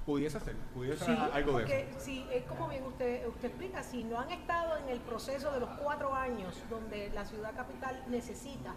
Pudiese 0.04 0.38
ser, 0.38 0.54
pudiese 0.74 0.98
Sí, 1.02 1.16
ser 1.16 1.18
algo 1.32 1.52
de 1.52 1.58
porque 1.60 1.88
eso. 1.90 2.00
si 2.00 2.26
es 2.30 2.44
como 2.44 2.68
bien 2.68 2.84
usted, 2.84 3.26
usted 3.26 3.48
explica, 3.48 3.82
si 3.82 4.04
no 4.04 4.20
han 4.20 4.30
estado 4.30 4.76
en 4.76 4.90
el 4.90 5.00
proceso 5.00 5.50
de 5.50 5.60
los 5.60 5.70
cuatro 5.80 6.14
años 6.14 6.62
donde 6.68 7.08
la 7.14 7.24
ciudad 7.24 7.54
capital 7.56 8.02
necesita 8.08 8.74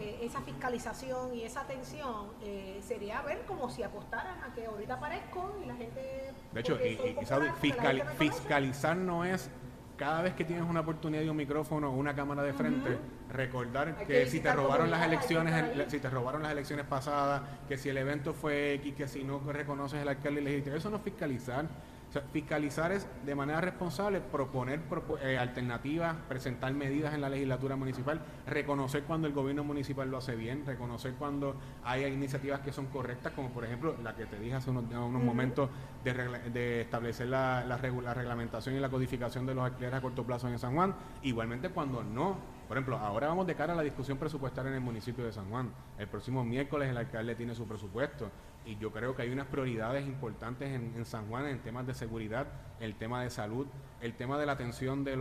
eh, 0.00 0.18
esa 0.22 0.40
fiscalización 0.40 1.32
y 1.32 1.44
esa 1.44 1.60
atención, 1.60 2.26
eh, 2.42 2.80
sería 2.84 3.22
ver 3.22 3.42
como 3.46 3.70
si 3.70 3.84
apostaran 3.84 4.42
a 4.42 4.52
que 4.52 4.66
ahorita 4.66 4.94
aparezco 4.94 5.56
y 5.62 5.66
la 5.66 5.76
gente... 5.76 6.32
De 6.52 6.60
hecho, 6.60 6.76
y, 6.84 6.88
y- 6.88 7.14
popular, 7.14 8.08
fiscalizar 8.18 8.96
no 8.96 9.24
es 9.24 9.48
cada 9.96 10.22
vez 10.22 10.34
que 10.34 10.44
tienes 10.44 10.64
una 10.68 10.80
oportunidad 10.80 11.22
de 11.22 11.30
un 11.30 11.36
micrófono 11.36 11.90
o 11.90 11.96
una 11.96 12.14
cámara 12.14 12.42
de 12.42 12.52
frente, 12.52 12.98
recordar 13.32 13.96
que, 13.98 14.06
que 14.06 14.26
si 14.26 14.40
te 14.40 14.52
robaron 14.52 14.90
las 14.90 15.04
elecciones, 15.04 15.90
si 15.90 16.00
te 16.00 16.10
robaron 16.10 16.42
las 16.42 16.52
elecciones 16.52 16.86
pasadas, 16.86 17.42
que 17.68 17.76
si 17.76 17.88
el 17.88 17.98
evento 17.98 18.34
fue 18.34 18.74
X, 18.74 18.94
que 18.94 19.08
si 19.08 19.24
no 19.24 19.40
reconoces 19.40 20.00
el 20.00 20.08
alcalde 20.08 20.40
legítimo, 20.40 20.76
eso 20.76 20.90
no 20.90 20.96
es 20.96 21.02
fiscalizar. 21.02 21.66
O 22.08 22.12
sea, 22.14 22.22
fiscalizar 22.32 22.92
es 22.92 23.08
de 23.26 23.34
manera 23.34 23.60
responsable 23.60 24.20
proponer 24.20 24.80
propo- 24.88 25.18
eh, 25.20 25.36
alternativas, 25.36 26.14
presentar 26.28 26.72
medidas 26.72 27.12
en 27.12 27.20
la 27.20 27.28
legislatura 27.28 27.74
municipal, 27.74 28.20
reconocer 28.46 29.02
cuando 29.02 29.26
el 29.26 29.32
gobierno 29.32 29.64
municipal 29.64 30.08
lo 30.08 30.18
hace 30.18 30.36
bien, 30.36 30.64
reconocer 30.64 31.14
cuando 31.14 31.56
hay 31.82 32.04
iniciativas 32.04 32.60
que 32.60 32.72
son 32.72 32.86
correctas, 32.86 33.32
como 33.32 33.48
por 33.50 33.64
ejemplo 33.64 33.96
la 34.02 34.14
que 34.14 34.26
te 34.26 34.38
dije 34.38 34.54
hace 34.54 34.70
unos, 34.70 34.84
unos 34.84 35.22
momentos 35.24 35.70
de, 36.04 36.82
establecer 36.82 37.26
la, 37.28 37.64
la 37.64 37.78
regu- 37.80 38.02
la 38.02 38.14
reglamentación 38.14 38.76
y 38.76 38.78
la 38.78 38.88
codificación 38.90 39.44
de 39.46 39.54
los 39.54 39.64
alquileres 39.64 39.98
a 39.98 40.00
corto 40.00 40.22
plazo 40.24 40.48
en 40.48 40.58
San 40.60 40.74
Juan, 40.74 40.94
igualmente 41.22 41.70
cuando 41.70 42.04
no. 42.04 42.36
Por 42.68 42.76
ejemplo, 42.78 42.96
ahora 42.96 43.28
vamos 43.28 43.46
de 43.46 43.54
cara 43.56 43.72
a 43.72 43.76
la 43.76 43.82
discusión 43.82 44.18
presupuestaria 44.18 44.70
en 44.70 44.76
el 44.76 44.80
municipio 44.80 45.24
de 45.24 45.32
San 45.32 45.50
Juan. 45.50 45.70
El 45.98 46.06
próximo 46.08 46.44
miércoles 46.44 46.88
el 46.88 46.96
alcalde 46.96 47.34
tiene 47.34 47.54
su 47.54 47.66
presupuesto 47.66 48.30
y 48.66 48.76
yo 48.76 48.92
creo 48.92 49.14
que 49.14 49.22
hay 49.22 49.30
unas 49.30 49.46
prioridades 49.46 50.06
importantes 50.06 50.70
en, 50.70 51.04
San 51.04 51.28
Juan 51.28 51.46
en 51.46 51.60
temas 51.60 51.86
de 51.86 51.94
seguridad, 51.94 52.46
el 52.80 52.94
tema 52.94 53.22
de 53.22 53.30
salud, 53.30 53.66
el 54.00 54.14
tema 54.14 54.38
de 54.38 54.46
la 54.46 54.52
atención 54.52 55.04
de, 55.04 55.16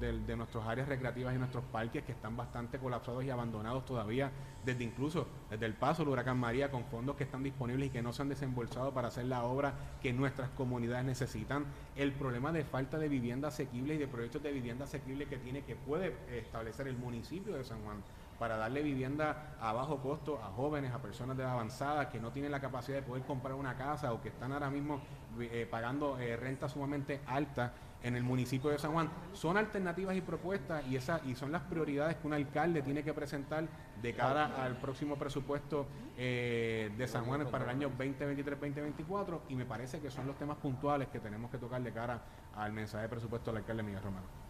de 0.00 0.36
nuestras 0.36 0.66
áreas 0.66 0.88
recreativas 0.88 1.34
y 1.34 1.38
nuestros 1.38 1.64
parques 1.64 2.04
que 2.04 2.12
están 2.12 2.36
bastante 2.36 2.78
colapsados 2.78 3.24
y 3.24 3.30
abandonados 3.30 3.84
todavía, 3.84 4.30
desde 4.64 4.84
incluso 4.84 5.28
desde 5.50 5.66
el 5.66 5.74
paso 5.74 6.02
del 6.02 6.12
huracán 6.12 6.38
María 6.38 6.70
con 6.70 6.84
fondos 6.84 7.16
que 7.16 7.24
están 7.24 7.42
disponibles 7.42 7.88
y 7.88 7.90
que 7.90 8.02
no 8.02 8.12
se 8.12 8.22
han 8.22 8.28
desembolsado 8.28 8.92
para 8.92 9.08
hacer 9.08 9.26
la 9.26 9.44
obra 9.44 9.74
que 10.02 10.12
nuestras 10.12 10.50
comunidades 10.50 11.04
necesitan, 11.04 11.66
el 11.96 12.12
problema 12.12 12.52
de 12.52 12.64
falta 12.64 12.98
de 12.98 13.08
vivienda 13.08 13.48
asequible 13.48 13.94
y 13.94 13.98
de 13.98 14.08
proyectos 14.08 14.42
de 14.42 14.52
vivienda 14.52 14.84
asequible 14.84 15.26
que 15.26 15.38
tiene 15.38 15.62
que 15.62 15.76
puede 15.76 16.16
establecer 16.36 16.88
el 16.88 16.96
municipio 16.96 17.54
de 17.54 17.64
San 17.64 17.82
Juan 17.82 18.02
para 18.40 18.56
darle 18.56 18.82
vivienda 18.82 19.54
a 19.60 19.74
bajo 19.74 19.98
costo 19.98 20.40
a 20.42 20.46
jóvenes, 20.46 20.92
a 20.92 20.98
personas 20.98 21.36
de 21.36 21.44
avanzada 21.44 22.08
que 22.08 22.18
no 22.18 22.32
tienen 22.32 22.50
la 22.50 22.58
capacidad 22.58 22.96
de 22.96 23.02
poder 23.02 23.22
comprar 23.24 23.54
una 23.54 23.76
casa 23.76 24.14
o 24.14 24.22
que 24.22 24.30
están 24.30 24.50
ahora 24.52 24.70
mismo 24.70 25.02
eh, 25.38 25.68
pagando 25.70 26.18
eh, 26.18 26.36
renta 26.38 26.66
sumamente 26.66 27.20
alta 27.26 27.74
en 28.02 28.16
el 28.16 28.22
municipio 28.22 28.70
de 28.70 28.78
San 28.78 28.92
Juan. 28.92 29.10
Son 29.34 29.58
alternativas 29.58 30.16
y 30.16 30.22
propuestas 30.22 30.86
y, 30.86 30.96
esa, 30.96 31.20
y 31.26 31.34
son 31.34 31.52
las 31.52 31.60
prioridades 31.64 32.16
que 32.16 32.26
un 32.26 32.32
alcalde 32.32 32.80
tiene 32.80 33.04
que 33.04 33.12
presentar 33.12 33.68
de 34.00 34.14
cara 34.14 34.64
al 34.64 34.78
próximo 34.78 35.16
presupuesto 35.16 35.86
eh, 36.16 36.90
de 36.96 37.08
San 37.08 37.26
Juan 37.26 37.46
para 37.50 37.64
el 37.64 37.70
año 37.70 37.90
2023-2024 37.98 39.40
y 39.50 39.54
me 39.54 39.66
parece 39.66 40.00
que 40.00 40.10
son 40.10 40.26
los 40.26 40.38
temas 40.38 40.56
puntuales 40.56 41.08
que 41.08 41.20
tenemos 41.20 41.50
que 41.50 41.58
tocar 41.58 41.82
de 41.82 41.92
cara 41.92 42.22
al 42.56 42.72
mensaje 42.72 43.02
de 43.02 43.08
presupuesto 43.10 43.50
del 43.50 43.58
alcalde 43.58 43.82
Miguel 43.82 44.02
Romano. 44.02 44.49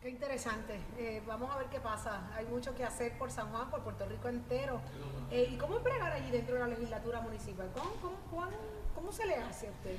Qué 0.00 0.08
interesante. 0.10 0.78
Eh, 0.96 1.22
vamos 1.26 1.50
a 1.54 1.58
ver 1.58 1.66
qué 1.66 1.80
pasa. 1.80 2.30
Hay 2.36 2.46
mucho 2.46 2.74
que 2.74 2.84
hacer 2.84 3.18
por 3.18 3.30
San 3.30 3.48
Juan, 3.50 3.68
por 3.68 3.80
Puerto 3.82 4.06
Rico 4.06 4.28
entero. 4.28 4.80
Eh, 5.30 5.48
¿Y 5.52 5.56
cómo 5.56 5.78
es 5.78 5.82
bregar 5.84 6.12
allí 6.12 6.30
dentro 6.30 6.54
de 6.54 6.60
la 6.60 6.68
legislatura 6.68 7.20
municipal? 7.20 7.68
¿Cómo, 7.74 7.90
cómo, 8.30 8.46
cómo 8.94 9.12
se 9.12 9.26
le 9.26 9.36
hace 9.36 9.66
a 9.66 9.70
usted? 9.70 9.96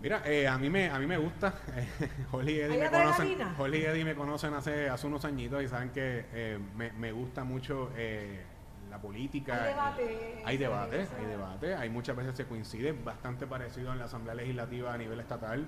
Mira, 0.00 0.22
eh, 0.26 0.46
a 0.46 0.58
mí 0.58 0.68
me 0.68 0.90
a 0.90 0.98
mí 0.98 1.06
me 1.06 1.16
gusta. 1.16 1.54
Holly 2.32 2.52
y 2.52 2.60
Eddie 2.60 2.74
¿Hay 2.74 2.80
me 2.80 2.90
conocen. 2.90 3.38
Holly 3.58 3.78
y 3.78 3.84
Eddie 3.84 4.04
me 4.04 4.14
conocen 4.14 4.54
hace 4.54 4.88
hace 4.88 5.06
unos 5.06 5.24
añitos 5.24 5.62
y 5.62 5.68
saben 5.68 5.90
que 5.90 6.26
eh, 6.32 6.58
me, 6.76 6.92
me 6.92 7.10
gusta 7.10 7.42
mucho 7.42 7.90
eh, 7.96 8.42
la 8.90 9.00
política. 9.00 9.62
Hay 9.62 9.68
debate. 9.70 10.42
Hay 10.44 10.56
debate, 10.58 11.08
hay 11.18 11.26
debate. 11.26 11.74
Hay 11.74 11.88
muchas 11.88 12.16
veces 12.16 12.36
se 12.36 12.44
coincide, 12.44 12.92
bastante 12.92 13.46
parecido 13.46 13.92
en 13.92 13.98
la 13.98 14.04
Asamblea 14.04 14.34
Legislativa 14.34 14.92
a 14.92 14.98
nivel 14.98 15.18
estatal. 15.20 15.66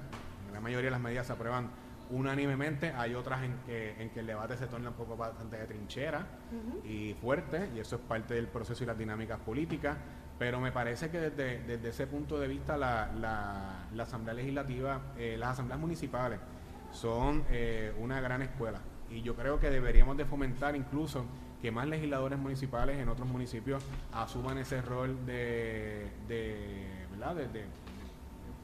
La 0.52 0.60
mayoría 0.60 0.86
de 0.86 0.90
las 0.92 1.00
medidas 1.00 1.26
se 1.26 1.32
aprueban 1.32 1.70
unánimemente. 2.10 2.92
Hay 2.92 3.14
otras 3.14 3.42
en 3.42 3.54
que, 3.66 4.00
en 4.02 4.10
que 4.10 4.20
el 4.20 4.26
debate 4.26 4.56
se 4.56 4.66
torna 4.66 4.90
un 4.90 4.94
poco 4.96 5.16
bastante 5.16 5.56
de 5.56 5.66
trinchera 5.66 6.26
y 6.84 7.14
fuerte, 7.14 7.70
y 7.74 7.80
eso 7.80 7.96
es 7.96 8.02
parte 8.02 8.34
del 8.34 8.48
proceso 8.48 8.84
y 8.84 8.86
las 8.86 8.98
dinámicas 8.98 9.38
políticas. 9.40 9.96
Pero 10.38 10.60
me 10.60 10.70
parece 10.70 11.08
que 11.10 11.18
desde, 11.18 11.62
desde 11.62 11.88
ese 11.88 12.06
punto 12.06 12.38
de 12.38 12.46
vista 12.48 12.76
la, 12.76 13.10
la- 13.18 13.86
la 13.94 14.02
Asamblea 14.02 14.34
Legislativa, 14.34 15.00
eh, 15.16 15.36
las 15.38 15.50
asambleas 15.52 15.80
municipales 15.80 16.38
son 16.92 17.44
eh, 17.50 17.94
una 17.98 18.20
gran 18.20 18.42
escuela. 18.42 18.78
Y 19.10 19.22
yo 19.22 19.34
creo 19.34 19.58
que 19.60 19.70
deberíamos 19.70 20.16
de 20.16 20.24
fomentar 20.26 20.76
incluso 20.76 21.24
que 21.62 21.70
más 21.70 21.86
legisladores 21.88 22.38
municipales 22.38 22.98
en 22.98 23.08
otros 23.08 23.26
municipios 23.28 23.82
asuman 24.12 24.58
ese 24.58 24.82
rol 24.82 25.24
de, 25.24 26.06
de, 26.28 27.06
¿verdad? 27.12 27.34
de, 27.36 27.48
de- 27.48 27.64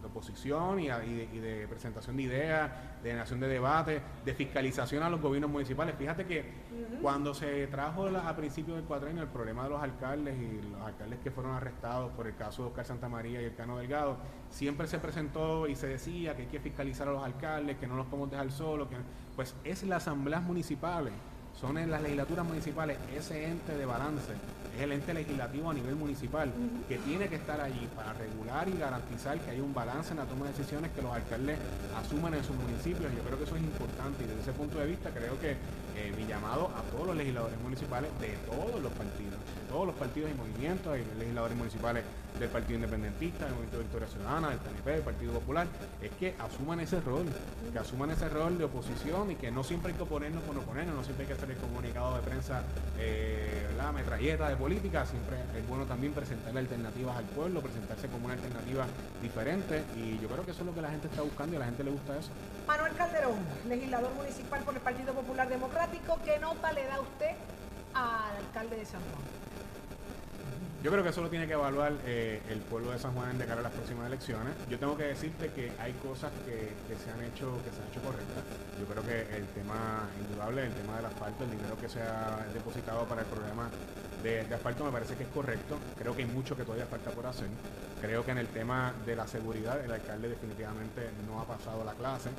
de 0.02 0.08
oposición 0.08 0.80
y, 0.80 0.90
a- 0.90 1.02
y 1.04 1.14
de, 1.14 1.24
y 1.32 1.38
de 1.38 1.68
presentación 1.68 2.16
de 2.16 2.24
ideas, 2.24 2.70
de 3.02 3.08
generación 3.10 3.40
de 3.40 3.48
debate, 3.48 4.02
de 4.24 4.34
fiscalización 4.34 5.02
a 5.02 5.08
los 5.08 5.20
gobiernos 5.20 5.50
municipales. 5.50 5.94
Fíjate 5.96 6.26
que 6.26 6.44
cuando 7.00 7.32
se 7.34 7.66
trajo 7.68 8.10
la- 8.10 8.28
a 8.28 8.36
principios 8.36 8.76
del 8.76 8.84
cuatrenio 8.86 9.22
el 9.22 9.28
problema 9.28 9.64
de 9.64 9.70
los 9.70 9.82
alcaldes 9.82 10.36
y 10.38 10.60
los 10.70 10.80
alcaldes 10.82 11.20
que 11.20 11.30
fueron 11.30 11.52
arrestados 11.54 12.10
por 12.12 12.26
el 12.26 12.34
caso 12.36 12.62
de 12.62 12.68
Oscar 12.68 12.84
Santamaría 12.84 13.40
y 13.40 13.44
el 13.44 13.54
Cano 13.54 13.78
Delgado, 13.78 14.16
siempre 14.50 14.86
se 14.88 14.98
presentó 14.98 15.66
y 15.68 15.76
se 15.76 15.86
decía 15.86 16.34
que 16.36 16.42
hay 16.42 16.48
que 16.48 16.60
fiscalizar 16.60 17.08
a 17.08 17.12
los 17.12 17.24
alcaldes, 17.24 17.76
que 17.78 17.86
no 17.86 17.96
los 17.96 18.06
podemos 18.06 18.30
dejar 18.30 18.50
solos, 18.50 18.88
que 18.88 18.96
pues 19.36 19.54
es 19.64 19.82
las 19.84 20.02
asambleas 20.02 20.42
municipales, 20.42 21.12
son 21.60 21.78
en 21.78 21.90
las 21.90 22.02
legislaturas 22.02 22.44
municipales 22.44 22.98
ese 23.16 23.46
ente 23.46 23.76
de 23.76 23.86
balance, 23.86 24.32
es 24.76 24.82
el 24.82 24.92
ente 24.92 25.14
legislativo 25.14 25.70
a 25.70 25.74
nivel 25.74 25.96
municipal 25.96 26.50
que 26.88 26.98
tiene 26.98 27.28
que 27.28 27.36
estar 27.36 27.60
allí 27.60 27.88
para 27.94 28.12
regular 28.14 28.68
y 28.68 28.78
garantizar 28.78 29.38
que 29.38 29.50
hay 29.50 29.60
un 29.60 29.74
balance 29.74 30.12
en 30.12 30.18
la 30.18 30.24
toma 30.24 30.46
de 30.46 30.52
decisiones 30.52 30.90
que 30.92 31.02
los 31.02 31.12
alcaldes 31.12 31.58
asuman 31.96 32.34
en 32.34 32.42
sus 32.42 32.56
municipios. 32.56 33.12
Yo 33.14 33.22
creo 33.22 33.38
que 33.38 33.44
eso 33.44 33.56
es 33.56 33.62
importante 33.62 34.24
y 34.24 34.26
desde 34.26 34.40
ese 34.40 34.52
punto 34.52 34.78
de 34.78 34.86
vista 34.86 35.10
creo 35.10 35.38
que 35.40 35.56
eh, 36.02 36.12
mi 36.16 36.26
llamado 36.26 36.70
a 36.76 36.82
todos 36.90 37.06
los 37.06 37.16
legisladores 37.16 37.58
municipales 37.60 38.10
de 38.20 38.30
todos 38.50 38.82
los 38.82 38.92
partidos, 38.92 39.38
de 39.38 39.70
todos 39.70 39.86
los 39.86 39.94
partidos 39.94 40.30
y 40.30 40.34
movimientos, 40.34 40.92
hay 40.92 41.04
legisladores 41.16 41.56
municipales 41.56 42.04
del 42.38 42.48
Partido 42.48 42.76
Independentista, 42.76 43.44
del 43.44 43.54
Movimiento 43.54 43.76
de 43.76 43.82
Victoria 43.84 44.08
Ciudadana, 44.08 44.50
del 44.50 44.58
TNP, 44.58 44.90
del 44.90 45.02
Partido 45.02 45.32
Popular, 45.34 45.66
es 46.00 46.10
que 46.12 46.34
asuman 46.38 46.80
ese 46.80 47.00
rol, 47.00 47.26
que 47.72 47.78
asuman 47.78 48.10
ese 48.10 48.28
rol 48.28 48.58
de 48.58 48.64
oposición 48.64 49.30
y 49.30 49.36
que 49.36 49.50
no 49.50 49.62
siempre 49.62 49.92
hay 49.92 49.96
que 49.96 50.02
oponernos 50.02 50.42
por 50.42 50.56
oponernos, 50.56 50.96
no 50.96 51.04
siempre 51.04 51.24
hay 51.24 51.28
que 51.28 51.34
hacer 51.34 51.50
el 51.50 51.56
comunicado 51.58 52.16
de 52.16 52.22
prensa, 52.22 52.62
eh, 52.98 53.68
la 53.76 53.92
metralleta 53.92 54.48
de 54.48 54.56
política, 54.56 55.06
siempre 55.06 55.36
es 55.56 55.68
bueno 55.68 55.84
también 55.84 56.12
presentarle 56.12 56.60
alternativas 56.60 57.16
al 57.16 57.24
pueblo, 57.26 57.60
presentarse 57.60 58.08
como 58.08 58.24
una 58.24 58.34
alternativa 58.34 58.86
diferente 59.22 59.84
y 59.96 60.18
yo 60.18 60.28
creo 60.28 60.44
que 60.44 60.50
eso 60.50 60.60
es 60.60 60.66
lo 60.66 60.74
que 60.74 60.82
la 60.82 60.90
gente 60.90 61.06
está 61.06 61.22
buscando 61.22 61.54
y 61.54 61.56
a 61.56 61.60
la 61.60 61.66
gente 61.66 61.84
le 61.84 61.90
gusta 61.90 62.18
eso. 62.18 62.30
Manuel 62.66 62.94
Calderón, 62.94 63.36
legislador 63.68 64.12
municipal 64.14 64.62
por 64.62 64.74
el 64.74 64.80
Partido 64.80 65.12
Popular 65.12 65.48
Democrático, 65.48 65.91
¿qué 66.24 66.38
nota 66.38 66.72
le 66.72 66.84
da 66.86 67.00
usted 67.00 67.34
al 67.94 68.36
alcalde 68.36 68.76
de 68.76 68.84
San 68.84 69.00
Juan? 69.00 69.22
Yo 70.82 70.90
creo 70.90 71.04
que 71.04 71.10
eso 71.10 71.22
lo 71.22 71.30
tiene 71.30 71.46
que 71.46 71.52
evaluar 71.52 71.92
eh, 72.06 72.42
el 72.50 72.58
pueblo 72.58 72.90
de 72.90 72.98
San 72.98 73.14
Juan 73.14 73.38
de 73.38 73.46
cara 73.46 73.60
a 73.60 73.62
las 73.62 73.72
próximas 73.72 74.08
elecciones. 74.08 74.52
Yo 74.68 74.80
tengo 74.80 74.96
que 74.96 75.04
decirte 75.04 75.52
que 75.52 75.70
hay 75.78 75.92
cosas 75.92 76.32
que, 76.44 76.74
se 76.96 77.10
han 77.10 77.22
hecho 77.22 77.56
que 77.62 77.70
se 77.70 77.80
han 77.80 77.88
hecho 77.88 78.02
correctas. 78.02 78.42
Yo 78.80 78.86
creo 78.86 79.04
que 79.04 79.36
el 79.36 79.46
tema 79.48 80.08
indudable, 80.18 80.66
el 80.66 80.72
tema 80.72 80.96
del 80.96 81.06
asfalto, 81.06 81.44
el 81.44 81.52
dinero 81.52 81.76
que 81.80 81.88
se 81.88 82.02
ha 82.02 82.44
depositado 82.52 83.04
para 83.04 83.20
el 83.20 83.28
programa 83.28 83.70
de, 84.24 84.42
de 84.42 84.54
asfalto 84.54 84.84
me 84.84 84.90
parece 84.90 85.14
que 85.14 85.22
es 85.22 85.28
correcto. 85.28 85.78
Creo 85.96 86.16
que 86.16 86.22
hay 86.22 86.28
mucho 86.28 86.56
que 86.56 86.64
todavía 86.64 86.86
falta 86.86 87.12
por 87.12 87.26
hacer. 87.26 87.46
Creo 88.00 88.24
que 88.24 88.32
en 88.32 88.38
el 88.38 88.48
tema 88.48 88.92
de 89.06 89.14
la 89.14 89.28
seguridad 89.28 89.84
el 89.84 89.92
alcalde 89.92 90.30
definitivamente 90.30 91.10
no 91.28 91.40
ha 91.40 91.44
pasado 91.44 91.84
la 91.84 91.92
clase. 91.92 92.30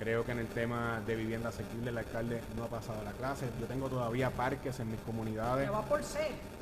Creo 0.00 0.24
que 0.24 0.32
en 0.32 0.38
el 0.38 0.46
tema 0.46 1.00
de 1.06 1.14
vivienda 1.14 1.50
asequible 1.50 1.90
el 1.90 1.98
alcalde 1.98 2.40
no 2.56 2.64
ha 2.64 2.68
pasado 2.68 3.04
la 3.04 3.12
clase. 3.12 3.46
Yo 3.60 3.66
tengo 3.66 3.86
todavía 3.90 4.30
parques 4.30 4.80
en 4.80 4.90
mis 4.90 5.00
comunidades. 5.00 5.66
Que 5.68 5.70
va 5.76 5.82
por 5.82 6.02
C. 6.02 6.18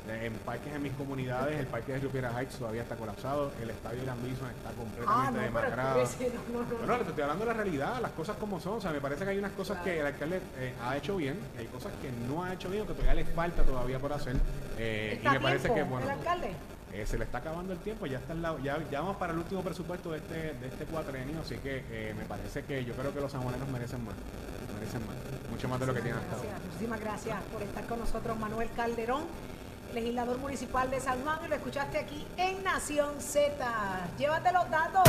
Eh, 0.09 0.25
En 0.25 0.33
parques 0.39 0.73
en 0.75 0.83
mis 0.83 0.91
comunidades, 0.93 1.57
el 1.57 1.67
parque 1.67 1.93
de 1.93 1.99
Río 1.99 2.09
Heights 2.37 2.57
todavía 2.57 2.81
está 2.81 2.95
colapsado, 2.97 3.51
el 3.61 3.69
estadio 3.69 4.01
de 4.01 4.05
las 4.07 4.17
mismas 4.17 4.51
está 4.51 4.71
completamente 4.71 5.07
Ah, 5.07 5.31
no, 5.31 5.37
pero 5.37 5.45
demacrado. 5.45 6.03
no, 6.51 6.59
no. 6.63 6.77
Bueno, 6.79 6.97
te 6.97 7.09
estoy 7.09 7.21
hablando 7.23 7.45
de 7.45 7.51
la 7.51 7.57
realidad, 7.57 8.01
las 8.01 8.11
cosas 8.11 8.35
como 8.37 8.59
son. 8.59 8.73
O 8.77 8.81
sea, 8.81 8.91
me 8.91 8.99
parece 8.99 9.23
que 9.23 9.29
hay 9.31 9.37
unas 9.37 9.51
cosas 9.53 9.77
que 9.83 9.99
el 10.01 10.05
alcalde 10.05 10.41
eh, 10.57 10.73
ha 10.83 10.97
hecho 10.97 11.15
bien, 11.15 11.39
hay 11.57 11.67
cosas 11.67 11.93
que 12.01 12.11
no 12.27 12.43
ha 12.43 12.53
hecho 12.53 12.69
bien 12.69 12.85
que 12.85 12.93
todavía 12.93 13.13
le 13.13 13.25
falta 13.25 13.63
todavía 13.63 13.99
por 13.99 14.11
hacer. 14.11 14.35
eh, 14.77 15.11
y 15.13 15.17
¿Está 15.17 15.31
me 15.31 15.39
parece 15.39 15.73
que, 15.73 15.83
bueno, 15.83 16.05
el 16.07 16.11
alcalde? 16.11 16.51
Eh, 16.93 17.05
se 17.05 17.17
le 17.17 17.25
está 17.25 17.37
acabando 17.39 17.73
el 17.73 17.79
tiempo, 17.79 18.05
ya 18.05 18.17
está 18.17 18.33
en 18.33 18.41
la- 18.41 18.57
ya, 18.63 18.77
ya 18.89 19.01
vamos 19.01 19.17
para 19.17 19.33
el 19.33 19.39
último 19.39 19.61
presupuesto 19.61 20.11
de 20.11 20.17
este, 20.17 20.53
de 20.53 20.67
este 20.67 20.85
cuatrenio, 20.85 21.41
así 21.41 21.55
que 21.57 21.83
eh, 21.91 22.13
me 22.17 22.25
parece 22.25 22.63
que 22.63 22.83
yo 22.85 22.93
creo 22.93 23.13
que 23.13 23.21
los 23.21 23.31
sanjuaneros 23.31 23.67
merecen 23.69 24.03
más, 24.05 24.15
merecen 24.73 25.05
más, 25.05 25.15
mucho 25.49 25.67
más 25.69 25.79
de 25.79 25.85
lo 25.85 25.93
que 25.93 26.01
tienen 26.01 26.19
hasta 26.21 26.35
ahora. 26.35 26.49
Muchísimas 26.65 26.99
gracias 26.99 27.41
por 27.53 27.61
estar 27.61 27.85
con 27.85 27.99
nosotros, 27.99 28.37
Manuel 28.39 28.69
Calderón, 28.75 29.23
legislador 29.93 30.37
municipal 30.37 30.89
de 30.91 30.99
San 30.99 31.21
Juan, 31.23 31.39
y 31.45 31.47
lo 31.49 31.55
escuchaste 31.55 31.97
aquí 31.99 32.25
en 32.37 32.63
Nación 32.63 33.19
Z. 33.19 33.55
Llévate 34.17 34.51
los 34.51 34.69
datos. 34.69 35.03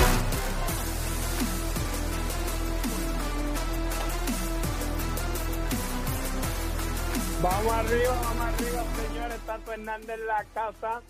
Vamos 7.43 7.73
arriba, 7.73 8.13
vamos 8.23 8.47
arriba, 8.47 8.85
señores. 9.09 9.39
Tato 9.47 9.73
Hernández 9.73 10.11
en 10.19 10.27
la 10.27 10.45
casa. 10.53 11.01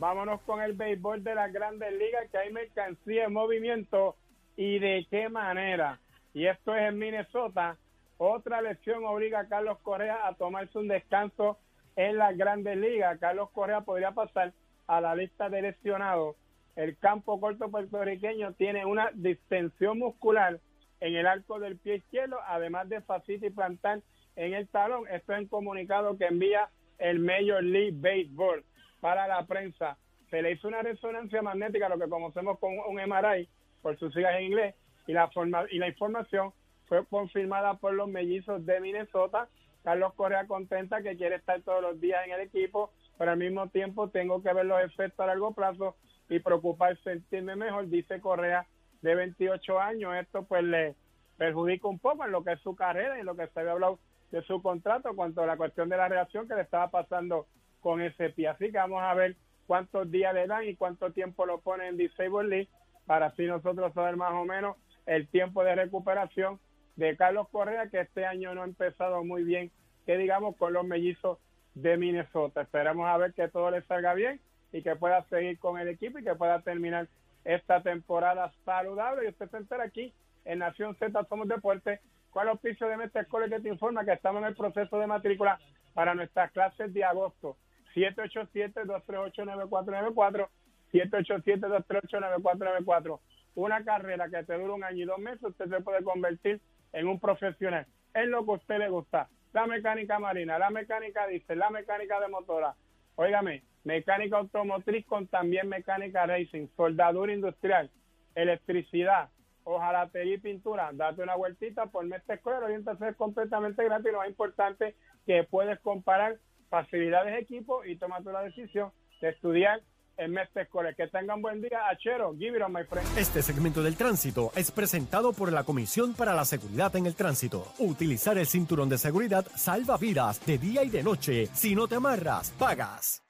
Vámonos 0.00 0.40
con 0.46 0.62
el 0.62 0.72
béisbol 0.72 1.22
de 1.22 1.34
las 1.34 1.52
grandes 1.52 1.92
ligas, 1.92 2.26
que 2.30 2.38
hay 2.38 2.50
mercancía 2.50 3.24
en 3.24 3.34
movimiento. 3.34 4.16
¿Y 4.56 4.78
de 4.78 5.06
qué 5.10 5.28
manera? 5.28 6.00
Y 6.32 6.46
esto 6.46 6.74
es 6.74 6.88
en 6.88 6.98
Minnesota. 6.98 7.76
Otra 8.16 8.62
lesión 8.62 9.04
obliga 9.04 9.40
a 9.40 9.48
Carlos 9.48 9.76
Correa 9.82 10.26
a 10.26 10.32
tomarse 10.36 10.78
un 10.78 10.88
descanso 10.88 11.58
en 11.96 12.16
las 12.16 12.34
grandes 12.34 12.78
ligas. 12.78 13.18
Carlos 13.20 13.50
Correa 13.50 13.82
podría 13.82 14.12
pasar 14.12 14.54
a 14.86 15.02
la 15.02 15.14
lista 15.14 15.50
de 15.50 15.60
lesionados. 15.60 16.34
El 16.76 16.96
campo 16.96 17.38
corto 17.38 17.70
puertorriqueño 17.70 18.54
tiene 18.54 18.86
una 18.86 19.10
distensión 19.12 19.98
muscular 19.98 20.60
en 21.00 21.14
el 21.14 21.26
arco 21.26 21.58
del 21.58 21.76
pie 21.76 21.96
izquierdo, 21.96 22.38
además 22.46 22.88
de 22.88 23.02
fascitis 23.02 23.52
plantar 23.52 24.00
en 24.36 24.54
el 24.54 24.66
talón. 24.68 25.06
Esto 25.08 25.34
es 25.34 25.40
en 25.40 25.48
comunicado 25.48 26.16
que 26.16 26.24
envía 26.24 26.70
el 26.98 27.18
Major 27.18 27.62
League 27.62 27.92
Baseball 27.92 28.64
para 29.00 29.26
la 29.26 29.46
prensa. 29.46 29.96
Se 30.30 30.42
le 30.42 30.52
hizo 30.52 30.68
una 30.68 30.82
resonancia 30.82 31.42
magnética, 31.42 31.88
lo 31.88 31.98
que 31.98 32.08
conocemos 32.08 32.58
como 32.58 32.84
un 32.86 32.96
MRI, 32.96 33.48
por 33.82 33.98
sus 33.98 34.12
siglas 34.12 34.36
en 34.36 34.44
inglés, 34.44 34.74
y 35.06 35.12
la, 35.12 35.28
forma, 35.30 35.64
y 35.70 35.78
la 35.78 35.88
información 35.88 36.52
fue 36.86 37.04
confirmada 37.06 37.74
por 37.74 37.94
los 37.94 38.08
mellizos 38.08 38.64
de 38.64 38.80
Minnesota. 38.80 39.48
Carlos 39.82 40.12
Correa 40.14 40.46
contenta 40.46 41.02
que 41.02 41.16
quiere 41.16 41.36
estar 41.36 41.62
todos 41.62 41.82
los 41.82 42.00
días 42.00 42.26
en 42.26 42.32
el 42.32 42.40
equipo, 42.40 42.92
pero 43.18 43.32
al 43.32 43.38
mismo 43.38 43.68
tiempo 43.68 44.10
tengo 44.10 44.42
que 44.42 44.52
ver 44.52 44.66
los 44.66 44.80
efectos 44.82 45.20
a 45.24 45.26
largo 45.26 45.52
plazo 45.52 45.96
y 46.28 46.38
preocuparse, 46.38 47.02
sentirme 47.02 47.56
mejor, 47.56 47.88
dice 47.88 48.20
Correa, 48.20 48.66
de 49.02 49.14
28 49.14 49.80
años. 49.80 50.14
Esto 50.16 50.44
pues 50.44 50.62
le 50.62 50.94
perjudica 51.38 51.88
un 51.88 51.98
poco 51.98 52.24
en 52.24 52.32
lo 52.32 52.44
que 52.44 52.52
es 52.52 52.60
su 52.60 52.76
carrera 52.76 53.18
y 53.18 53.22
lo 53.22 53.34
que 53.34 53.48
se 53.48 53.60
había 53.60 53.72
hablado 53.72 53.98
de 54.30 54.42
su 54.42 54.62
contrato 54.62 55.14
cuanto 55.16 55.42
a 55.42 55.46
la 55.46 55.56
cuestión 55.56 55.88
de 55.88 55.96
la 55.96 56.08
relación 56.08 56.46
que 56.46 56.54
le 56.54 56.62
estaba 56.62 56.90
pasando 56.90 57.46
con 57.80 58.00
ese 58.00 58.30
pie. 58.30 58.48
Así 58.48 58.70
que 58.70 58.78
vamos 58.78 59.02
a 59.02 59.14
ver 59.14 59.36
cuántos 59.66 60.10
días 60.10 60.34
le 60.34 60.46
dan 60.46 60.68
y 60.68 60.76
cuánto 60.76 61.12
tiempo 61.12 61.46
lo 61.46 61.60
pone 61.60 61.88
en 61.88 61.96
Disabled 61.96 62.48
League 62.48 62.68
para 63.06 63.26
así 63.26 63.46
nosotros 63.46 63.92
saber 63.94 64.16
más 64.16 64.32
o 64.32 64.44
menos 64.44 64.76
el 65.06 65.28
tiempo 65.28 65.64
de 65.64 65.74
recuperación 65.74 66.60
de 66.96 67.16
Carlos 67.16 67.48
Correa, 67.50 67.88
que 67.88 68.00
este 68.00 68.24
año 68.26 68.54
no 68.54 68.62
ha 68.62 68.66
empezado 68.66 69.24
muy 69.24 69.42
bien, 69.42 69.70
que 70.06 70.16
digamos, 70.16 70.56
con 70.56 70.72
los 70.72 70.84
mellizos 70.84 71.38
de 71.74 71.96
Minnesota. 71.96 72.62
Esperamos 72.62 73.08
a 73.08 73.16
ver 73.16 73.32
que 73.32 73.48
todo 73.48 73.70
le 73.70 73.82
salga 73.82 74.14
bien 74.14 74.40
y 74.72 74.82
que 74.82 74.96
pueda 74.96 75.24
seguir 75.24 75.58
con 75.58 75.78
el 75.78 75.88
equipo 75.88 76.18
y 76.18 76.24
que 76.24 76.34
pueda 76.34 76.60
terminar 76.60 77.08
esta 77.44 77.82
temporada 77.82 78.52
saludable. 78.64 79.24
Y 79.24 79.28
usted 79.28 79.50
se 79.50 79.56
entera 79.56 79.84
aquí 79.84 80.12
en 80.44 80.58
Nación 80.58 80.94
Z 80.96 81.24
Somos 81.28 81.48
Deporte, 81.48 82.00
cuál 82.30 82.48
auspicio 82.48 82.86
de 82.88 82.96
Mestre 82.96 83.22
Escolar 83.22 83.48
que 83.48 83.60
te 83.60 83.68
informa 83.68 84.04
que 84.04 84.12
estamos 84.12 84.42
en 84.42 84.48
el 84.48 84.56
proceso 84.56 84.98
de 84.98 85.06
matrícula 85.06 85.58
para 85.94 86.14
nuestras 86.14 86.52
clases 86.52 86.92
de 86.92 87.04
agosto. 87.04 87.56
787-238-9494, 87.94 90.48
787-238-9494. 90.92 93.20
Una 93.54 93.82
carrera 93.84 94.28
que 94.28 94.42
te 94.44 94.58
dura 94.58 94.74
un 94.74 94.84
año 94.84 95.04
y 95.04 95.06
dos 95.06 95.18
meses, 95.18 95.42
usted 95.42 95.68
se 95.68 95.80
puede 95.80 96.04
convertir 96.04 96.60
en 96.92 97.08
un 97.08 97.18
profesional 97.18 97.86
en 98.14 98.30
lo 98.30 98.44
que 98.44 98.52
a 98.52 98.54
usted 98.54 98.78
le 98.78 98.88
gusta. 98.88 99.28
La 99.52 99.66
mecánica 99.66 100.18
marina, 100.18 100.58
la 100.58 100.70
mecánica 100.70 101.26
diésel, 101.26 101.58
la 101.58 101.70
mecánica 101.70 102.20
de 102.20 102.28
motora. 102.28 102.74
Óigame, 103.16 103.62
mecánica 103.84 104.38
automotriz 104.38 105.04
con 105.06 105.26
también 105.26 105.68
mecánica 105.68 106.26
racing, 106.26 106.68
soldadura 106.76 107.32
industrial, 107.32 107.90
electricidad, 108.34 109.30
hojalatería 109.64 110.34
y 110.34 110.38
pintura. 110.38 110.90
Date 110.92 111.22
una 111.22 111.34
vueltita 111.34 111.86
por 111.86 112.04
Mestre 112.04 112.36
Escolar, 112.36 112.62
orientación 112.62 113.08
es 113.08 113.16
completamente 113.16 113.84
gratis. 113.84 114.12
Lo 114.12 114.18
más 114.18 114.28
importante 114.28 114.94
que 115.26 115.44
puedes 115.44 115.78
comparar 115.80 116.36
facilidades, 116.70 117.38
equipo 117.42 117.84
y 117.84 117.96
toma 117.96 118.20
la 118.20 118.42
decisión 118.42 118.90
de 119.20 119.28
estudiar 119.28 119.82
en 120.16 120.32
Mestre 120.32 120.62
Escolar. 120.62 120.94
Que 120.94 121.08
tengan 121.08 121.42
buen 121.42 121.60
día. 121.60 121.80
Achero, 121.90 122.34
give 122.38 122.56
it 122.56 122.62
on 122.62 122.72
my 122.72 122.84
friend. 122.84 123.06
Este 123.18 123.42
segmento 123.42 123.82
del 123.82 123.96
tránsito 123.96 124.52
es 124.54 124.70
presentado 124.70 125.32
por 125.32 125.52
la 125.52 125.64
Comisión 125.64 126.14
para 126.14 126.34
la 126.34 126.44
Seguridad 126.44 126.94
en 126.96 127.06
el 127.06 127.14
Tránsito. 127.14 127.66
Utilizar 127.78 128.38
el 128.38 128.46
cinturón 128.46 128.88
de 128.88 128.98
seguridad 128.98 129.46
salva 129.54 129.96
vidas 129.96 130.44
de 130.46 130.58
día 130.58 130.84
y 130.84 130.90
de 130.90 131.02
noche. 131.02 131.46
Si 131.52 131.74
no 131.74 131.88
te 131.88 131.96
amarras, 131.96 132.52
pagas. 132.52 133.22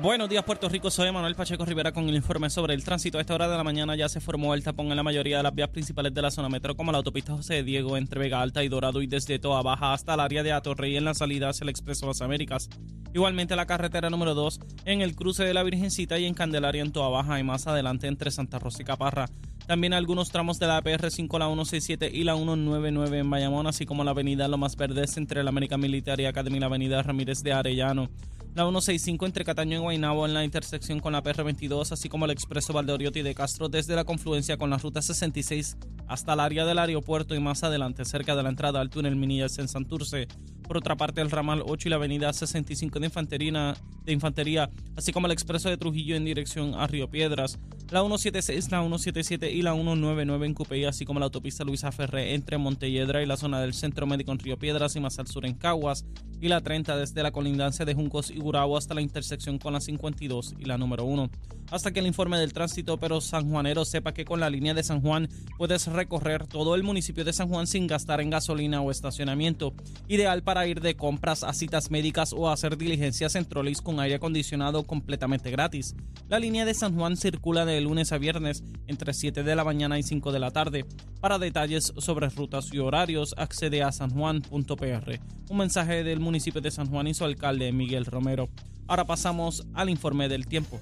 Buenos 0.00 0.28
días, 0.28 0.42
Puerto 0.44 0.68
Rico. 0.68 0.90
Soy 0.90 1.12
Manuel 1.12 1.34
Pacheco 1.34 1.64
Rivera 1.64 1.92
con 1.92 2.08
el 2.08 2.14
informe 2.14 2.50
sobre 2.50 2.74
el 2.74 2.82
tránsito. 2.82 3.18
A 3.18 3.20
esta 3.20 3.34
hora 3.34 3.48
de 3.48 3.56
la 3.56 3.62
mañana 3.62 3.94
ya 3.94 4.08
se 4.08 4.20
formó 4.20 4.54
el 4.54 4.64
tapón 4.64 4.90
en 4.90 4.96
la 4.96 5.02
mayoría 5.02 5.36
de 5.36 5.42
las 5.42 5.54
vías 5.54 5.68
principales 5.68 6.14
de 6.14 6.22
la 6.22 6.30
zona 6.30 6.48
metro, 6.48 6.74
como 6.74 6.90
la 6.92 6.98
autopista 6.98 7.34
José 7.34 7.62
Diego 7.62 7.96
entre 7.96 8.18
Vega 8.18 8.40
Alta 8.40 8.64
y 8.64 8.68
Dorado 8.68 9.02
y 9.02 9.06
desde 9.06 9.38
Toa 9.38 9.62
Baja 9.62 9.92
hasta 9.92 10.14
el 10.14 10.20
área 10.20 10.42
de 10.42 10.52
Atorrey 10.52 10.96
en 10.96 11.04
la 11.04 11.14
salida 11.14 11.50
hacia 11.50 11.64
el 11.64 11.68
Expreso 11.68 12.06
Las 12.06 12.22
Américas. 12.22 12.68
Igualmente 13.14 13.54
la 13.54 13.66
carretera 13.66 14.08
número 14.08 14.34
2 14.34 14.60
en 14.86 15.02
el 15.02 15.14
cruce 15.14 15.44
de 15.44 15.54
la 15.54 15.62
Virgencita 15.62 16.18
y 16.18 16.24
en 16.24 16.34
Candelaria 16.34 16.82
en 16.82 16.92
Toa 16.92 17.08
Baja 17.08 17.38
y 17.38 17.42
más 17.42 17.66
adelante 17.66 18.06
entre 18.06 18.30
Santa 18.30 18.58
Rosa 18.58 18.82
y 18.82 18.84
Caparra. 18.84 19.26
También 19.66 19.92
algunos 19.92 20.30
tramos 20.30 20.58
de 20.58 20.66
la 20.66 20.82
PR5, 20.82 21.38
la 21.38 21.46
167 21.46 22.10
y 22.12 22.24
la 22.24 22.34
199 22.34 23.18
en 23.18 23.30
Bayamón, 23.30 23.66
así 23.66 23.86
como 23.86 24.02
la 24.02 24.10
avenida 24.10 24.48
Lomas 24.48 24.74
Verdes 24.74 25.16
entre 25.16 25.44
la 25.44 25.50
América 25.50 25.76
Militar 25.76 26.20
y 26.20 26.24
Academy 26.24 26.56
y 26.56 26.60
la 26.60 26.66
avenida 26.66 27.02
Ramírez 27.02 27.42
de 27.42 27.52
Arellano 27.52 28.10
la 28.54 28.64
165 28.64 29.24
entre 29.24 29.44
Cataño 29.46 29.78
y 29.78 29.80
Guaynabo 29.80 30.26
en 30.26 30.34
la 30.34 30.44
intersección 30.44 31.00
con 31.00 31.14
la 31.14 31.22
PR22, 31.22 31.90
así 31.90 32.10
como 32.10 32.26
el 32.26 32.32
expreso 32.32 32.74
Valdeoriotti 32.74 33.22
de 33.22 33.34
Castro 33.34 33.70
desde 33.70 33.96
la 33.96 34.04
confluencia 34.04 34.58
con 34.58 34.68
la 34.68 34.76
ruta 34.76 35.00
66 35.00 35.78
hasta 36.06 36.34
el 36.34 36.40
área 36.40 36.66
del 36.66 36.78
aeropuerto 36.78 37.34
y 37.34 37.40
más 37.40 37.62
adelante 37.64 38.04
cerca 38.04 38.36
de 38.36 38.42
la 38.42 38.50
entrada 38.50 38.82
al 38.82 38.90
túnel 38.90 39.16
Minillas 39.16 39.56
en 39.58 39.68
Santurce. 39.68 40.28
Por 40.72 40.78
otra 40.78 40.96
parte, 40.96 41.20
el 41.20 41.30
ramal 41.30 41.62
8 41.66 41.88
y 41.88 41.90
la 41.90 41.96
avenida 41.96 42.32
65 42.32 42.98
de 42.98 43.04
infantería, 43.04 43.74
de 44.06 44.12
infantería, 44.14 44.70
así 44.96 45.12
como 45.12 45.26
el 45.26 45.32
expreso 45.34 45.68
de 45.68 45.76
Trujillo 45.76 46.16
en 46.16 46.24
dirección 46.24 46.74
a 46.74 46.86
Río 46.86 47.10
Piedras, 47.10 47.58
la 47.90 48.00
176, 48.00 48.70
la 48.70 48.80
177 48.80 49.52
y 49.52 49.60
la 49.60 49.74
199 49.74 50.46
en 50.46 50.54
Cupey, 50.54 50.86
así 50.86 51.04
como 51.04 51.20
la 51.20 51.26
autopista 51.26 51.62
Luisa 51.62 51.92
Ferré 51.92 52.32
entre 52.32 52.56
Montelledra 52.56 53.22
y 53.22 53.26
la 53.26 53.36
zona 53.36 53.60
del 53.60 53.74
Centro 53.74 54.06
Médico 54.06 54.32
en 54.32 54.38
Río 54.38 54.58
Piedras 54.58 54.96
y 54.96 55.00
más 55.00 55.18
al 55.18 55.26
sur 55.26 55.44
en 55.44 55.52
Caguas, 55.52 56.06
y 56.40 56.48
la 56.48 56.62
30 56.62 56.96
desde 56.96 57.22
la 57.22 57.32
colindancia 57.32 57.84
de 57.84 57.92
Juncos 57.92 58.30
y 58.30 58.38
Gurabo 58.38 58.78
hasta 58.78 58.94
la 58.94 59.02
intersección 59.02 59.58
con 59.58 59.74
la 59.74 59.80
52 59.82 60.54
y 60.58 60.64
la 60.64 60.78
número 60.78 61.04
1. 61.04 61.30
Hasta 61.70 61.92
que 61.92 62.00
el 62.00 62.06
informe 62.06 62.38
del 62.38 62.52
tránsito, 62.52 62.98
pero 62.98 63.20
sanjuanero 63.20 63.84
sepa 63.84 64.12
que 64.12 64.24
con 64.24 64.40
la 64.40 64.50
línea 64.50 64.74
de 64.74 64.82
San 64.82 65.00
Juan 65.00 65.28
puedes 65.56 65.86
recorrer 65.86 66.46
todo 66.46 66.74
el 66.74 66.82
municipio 66.82 67.24
de 67.24 67.32
San 67.32 67.48
Juan 67.48 67.66
sin 67.66 67.86
gastar 67.86 68.20
en 68.20 68.30
gasolina 68.30 68.82
o 68.82 68.90
estacionamiento. 68.90 69.72
Ideal 70.08 70.42
ir 70.66 70.80
de 70.80 70.96
compras 70.96 71.44
a 71.44 71.52
citas 71.52 71.90
médicas 71.90 72.32
o 72.32 72.50
hacer 72.50 72.76
diligencias 72.76 73.34
en 73.34 73.44
trolis 73.44 73.80
con 73.80 74.00
aire 74.00 74.16
acondicionado 74.16 74.84
completamente 74.84 75.50
gratis. 75.50 75.94
La 76.28 76.38
línea 76.38 76.64
de 76.64 76.74
San 76.74 76.94
Juan 76.94 77.16
circula 77.16 77.64
de 77.64 77.80
lunes 77.80 78.12
a 78.12 78.18
viernes 78.18 78.62
entre 78.86 79.14
7 79.14 79.42
de 79.42 79.56
la 79.56 79.64
mañana 79.64 79.98
y 79.98 80.02
5 80.02 80.32
de 80.32 80.38
la 80.38 80.50
tarde. 80.50 80.84
Para 81.20 81.38
detalles 81.38 81.92
sobre 81.98 82.28
rutas 82.28 82.72
y 82.72 82.78
horarios, 82.78 83.34
accede 83.36 83.82
a 83.82 83.92
sanjuan.pr. 83.92 85.20
Un 85.50 85.56
mensaje 85.56 86.04
del 86.04 86.20
municipio 86.20 86.60
de 86.60 86.70
San 86.70 86.88
Juan 86.88 87.06
y 87.06 87.14
su 87.14 87.24
alcalde 87.24 87.72
Miguel 87.72 88.06
Romero. 88.06 88.48
Ahora 88.86 89.04
pasamos 89.04 89.66
al 89.74 89.90
informe 89.90 90.28
del 90.28 90.46
tiempo. 90.46 90.80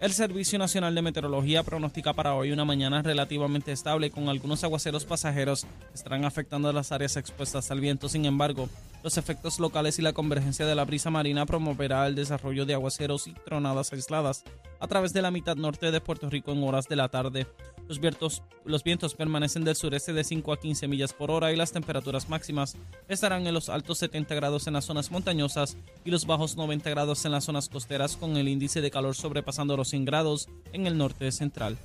El 0.00 0.14
Servicio 0.14 0.58
Nacional 0.58 0.94
de 0.94 1.02
Meteorología 1.02 1.62
pronostica 1.62 2.14
para 2.14 2.34
hoy 2.34 2.52
una 2.52 2.64
mañana 2.64 3.02
relativamente 3.02 3.70
estable 3.70 4.10
con 4.10 4.30
algunos 4.30 4.64
aguaceros 4.64 5.04
pasajeros 5.04 5.64
que 5.64 5.94
estarán 5.94 6.24
afectando 6.24 6.72
las 6.72 6.90
áreas 6.90 7.18
expuestas 7.18 7.70
al 7.70 7.80
viento. 7.80 8.08
Sin 8.08 8.24
embargo, 8.24 8.70
los 9.04 9.18
efectos 9.18 9.60
locales 9.60 9.98
y 9.98 10.02
la 10.02 10.14
convergencia 10.14 10.64
de 10.64 10.74
la 10.74 10.86
brisa 10.86 11.10
marina 11.10 11.44
promoverá 11.44 12.06
el 12.06 12.14
desarrollo 12.14 12.64
de 12.64 12.72
aguaceros 12.72 13.26
y 13.26 13.34
tronadas 13.44 13.92
aisladas 13.92 14.42
a 14.80 14.88
través 14.88 15.12
de 15.12 15.20
la 15.20 15.30
mitad 15.30 15.56
norte 15.56 15.90
de 15.90 16.00
Puerto 16.00 16.30
Rico 16.30 16.52
en 16.52 16.64
horas 16.64 16.88
de 16.88 16.96
la 16.96 17.10
tarde. 17.10 17.46
Los 17.88 18.00
vientos, 18.00 18.42
los 18.64 18.84
vientos 18.84 19.14
permanecen 19.14 19.64
del 19.64 19.76
sureste 19.76 20.12
de 20.12 20.24
5 20.24 20.52
a 20.52 20.60
15 20.60 20.88
millas 20.88 21.12
por 21.12 21.30
hora 21.30 21.52
y 21.52 21.56
las 21.56 21.72
temperaturas 21.72 22.28
máximas 22.28 22.76
estarán 23.08 23.46
en 23.46 23.54
los 23.54 23.68
altos 23.68 23.98
70 23.98 24.34
grados 24.34 24.66
en 24.66 24.74
las 24.74 24.84
zonas 24.84 25.10
montañosas 25.10 25.76
y 26.04 26.10
los 26.10 26.26
bajos 26.26 26.56
90 26.56 26.88
grados 26.90 27.24
en 27.24 27.32
las 27.32 27.44
zonas 27.44 27.68
costeras 27.68 28.16
con 28.16 28.36
el 28.36 28.48
índice 28.48 28.80
de 28.80 28.90
calor 28.90 29.14
sobrepasando 29.14 29.76
los 29.76 29.88
100 29.88 30.04
grados 30.04 30.48
en 30.72 30.86
el 30.86 30.96
norte 30.96 31.30
central. 31.32 31.76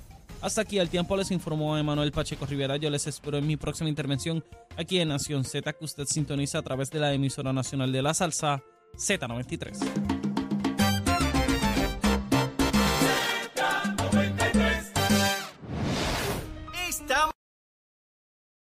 Hasta 0.42 0.60
aquí 0.60 0.78
el 0.78 0.88
tiempo 0.88 1.16
les 1.16 1.30
informó 1.30 1.76
Emanuel 1.76 2.12
Pacheco 2.12 2.46
Rivera. 2.46 2.76
Yo 2.76 2.90
les 2.90 3.06
espero 3.06 3.38
en 3.38 3.46
mi 3.46 3.56
próxima 3.56 3.88
intervención 3.88 4.44
aquí 4.76 5.00
en 5.00 5.08
Nación 5.08 5.44
Z 5.44 5.72
que 5.72 5.84
usted 5.84 6.04
sintoniza 6.06 6.58
a 6.58 6.62
través 6.62 6.90
de 6.90 7.00
la 7.00 7.12
emisora 7.12 7.52
nacional 7.52 7.90
de 7.90 8.02
la 8.02 8.14
salsa 8.14 8.62
Z93. 8.96 10.15